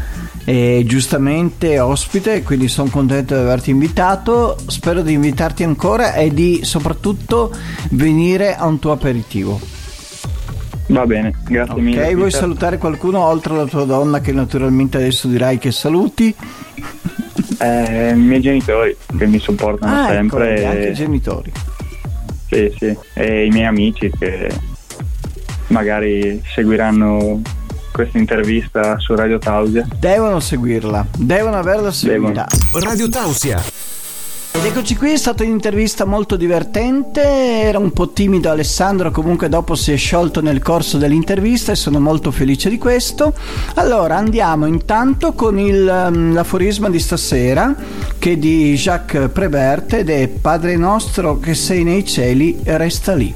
e 0.46 0.84
giustamente 0.86 1.80
ospite, 1.80 2.44
quindi 2.44 2.68
sono 2.68 2.90
contento 2.90 3.34
di 3.34 3.40
averti 3.42 3.72
invitato. 3.72 4.58
Spero 4.68 5.02
di 5.02 5.14
invitarti 5.14 5.64
ancora 5.64 6.14
e 6.14 6.32
di 6.32 6.62
soprattutto 6.64 7.52
venire 7.92 8.56
a 8.56 8.68
un 8.68 8.78
tuo 8.78 8.92
aperitivo. 8.92 9.60
Va 10.88 11.06
bene, 11.08 11.34
grazie 11.48 11.72
okay, 11.72 11.84
mille. 11.84 12.08
Ok, 12.08 12.16
vuoi 12.16 12.32
salutare 12.32 12.78
qualcuno 12.78 13.20
oltre 13.20 13.54
alla 13.54 13.66
tua 13.66 13.86
donna 13.86 14.20
che 14.20 14.34
naturalmente 14.34 14.98
adesso 14.98 15.28
dirai 15.28 15.58
che 15.58 15.72
saluti? 15.72 16.36
Eh, 17.58 18.10
I 18.10 18.16
miei 18.16 18.42
genitori 18.42 18.96
che 19.18 19.26
mi 19.26 19.40
supportano 19.40 20.04
ah, 20.04 20.08
sempre. 20.10 20.58
Ecco, 20.58 20.68
anche 20.68 20.88
i 20.90 20.94
genitori. 20.94 21.52
Sì, 22.54 22.74
sì, 22.78 22.98
e 23.14 23.46
i 23.46 23.50
miei 23.50 23.66
amici 23.66 24.12
che 24.18 24.50
magari 25.68 26.42
seguiranno 26.54 27.42
questa 27.92 28.18
intervista 28.18 29.00
su 29.00 29.16
Radio 29.16 29.40
Tausia. 29.40 29.88
Devono 29.98 30.40
seguirla, 30.40 31.06
devono 31.18 31.58
averla 31.58 31.92
seguita. 31.92 32.46
Radio 32.74 33.10
Tausia. 33.10 33.73
Ed 34.64 34.70
eccoci 34.70 34.96
qui, 34.96 35.12
è 35.12 35.18
stata 35.18 35.44
un'intervista 35.44 36.06
molto 36.06 36.38
divertente, 36.38 37.22
era 37.22 37.80
un 37.80 37.92
po' 37.92 38.12
timido 38.12 38.50
Alessandro, 38.50 39.12
comunque 39.12 39.50
dopo 39.50 39.76
si 39.76 39.92
è 39.92 39.98
sciolto 39.98 40.42
nel 40.42 40.62
corso 40.62 40.98
dell'intervista 40.98 41.74
e 41.74 41.76
sono 41.76 42.00
molto 42.00 42.32
felice 42.32 42.70
di 42.70 42.78
questo. 42.78 43.34
Allora 43.74 44.16
andiamo 44.16 44.66
intanto 44.66 45.34
con 45.34 45.60
il, 45.60 45.86
um, 45.86 46.32
l'aforisma 46.34 46.90
di 46.90 47.00
stasera 47.00 47.76
che 48.18 48.32
è 48.32 48.38
di 48.38 48.74
Jacques 48.76 49.32
Prévert 49.34 49.96
ed 49.96 50.10
è 50.10 50.30
Padre 50.30 50.78
nostro 50.78 51.40
che 51.40 51.56
sei 51.56 51.84
nei 51.84 52.06
cieli, 52.06 52.58
resta 52.64 53.16
lì. 53.16 53.36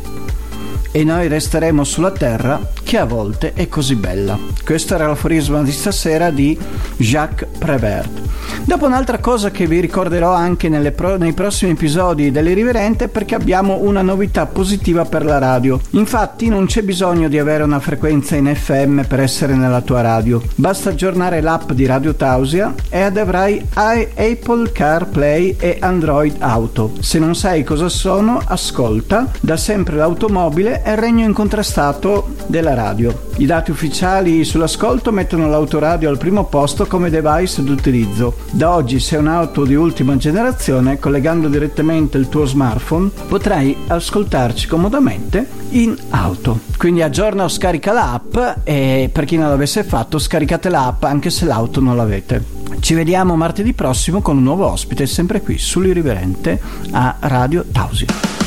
E 0.92 1.04
noi 1.04 1.28
resteremo 1.28 1.84
sulla 1.84 2.12
terra 2.12 2.58
che 2.88 2.98
a 2.98 3.04
volte 3.04 3.52
è 3.52 3.68
così 3.68 3.96
bella. 3.96 4.40
Questo 4.64 4.96
era 4.96 5.08
l'aforisma 5.08 5.62
di 5.62 5.74
stasera 5.74 6.30
di 6.30 6.58
Jacques 6.96 7.50
Prévert. 7.58 8.22
Dopo 8.64 8.86
un'altra 8.86 9.20
cosa 9.20 9.52
che 9.52 9.68
vi 9.68 9.82
ricorderò 9.82 10.32
anche 10.32 10.70
pro- 10.92 11.18
nei 11.18 11.34
prossimi 11.34 11.72
episodi 11.72 12.32
dell'Irriverente 12.32 13.06
è 13.06 13.08
perché 13.10 13.36
abbiamo 13.36 13.80
una 13.82 14.02
novità 14.02 14.46
positiva 14.46 15.04
per 15.04 15.26
la 15.26 15.38
radio. 15.38 15.82
Infatti 15.92 16.48
non 16.48 16.66
c'è 16.66 16.82
bisogno 16.82 17.28
di 17.28 17.38
avere 17.38 17.64
una 17.64 17.82
frequenza 17.82 18.38
in 18.38 18.50
FM 18.56 19.02
per 19.02 19.20
essere 19.20 19.54
nella 19.54 19.82
tua 19.82 20.00
radio. 20.00 20.42
Basta 20.56 20.90
aggiornare 20.90 21.42
l'app 21.42 21.72
di 21.72 21.86
Radio 21.86 22.16
Tausia 22.16 22.74
ed 22.88 23.18
avrai 23.18 23.66
Apple 23.74 24.72
CarPlay 24.72 25.58
e 25.60 25.78
Android 25.82 26.36
Auto. 26.40 26.94
Se 27.00 27.20
non 27.20 27.36
sai 27.36 27.66
cosa 27.66 27.90
sono, 27.90 28.42
ascolta. 28.46 29.30
Da 29.42 29.58
sempre 29.58 29.98
l'automobile 29.98 30.82
è 30.84 30.92
il 30.92 30.98
regno 30.98 31.26
incontrastato 31.26 32.37
della 32.48 32.74
radio. 32.74 33.26
I 33.38 33.46
dati 33.46 33.72
ufficiali 33.72 34.44
sull'ascolto 34.44 35.12
mettono 35.12 35.48
l'autoradio 35.48 36.10
al 36.10 36.18
primo 36.18 36.46
posto 36.46 36.88
come 36.88 37.10
device 37.10 37.64
d'utilizzo. 37.64 38.36
Da 38.52 38.74
oggi 38.74 39.00
se 39.00 39.18
un'auto 39.18 39.64
di 39.64 39.76
ultima 39.76 40.18
generazione, 40.18 41.00
collegando 41.00 41.48
direttamente 41.48 42.18
il 42.18 42.30
tuo 42.30 42.46
smartphone, 42.46 43.12
potrai 43.28 43.76
ascoltarci 43.88 44.68
comodamente 44.68 45.48
in 45.70 45.96
auto. 46.10 46.60
Quindi 46.78 47.02
aggiorna 47.02 47.44
o 47.44 47.48
scarica 47.48 47.92
l'app 47.92 48.38
e 48.64 49.10
per 49.12 49.26
chi 49.26 49.38
non 49.38 49.50
l'avesse 49.50 49.84
fatto 49.84 50.18
scaricate 50.18 50.70
l'app 50.70 51.04
anche 51.04 51.30
se 51.30 51.46
l'auto 51.46 51.80
non 51.80 51.96
l'avete. 51.96 52.56
Ci 52.80 52.94
vediamo 52.94 53.36
martedì 53.36 53.74
prossimo 53.74 54.22
con 54.22 54.38
un 54.38 54.44
nuovo 54.44 54.68
ospite 54.68 55.06
sempre 55.08 55.42
qui 55.42 55.58
sull'Irriverente 55.58 56.60
a 56.92 57.16
Radio 57.20 57.66
Tausi. 57.72 58.47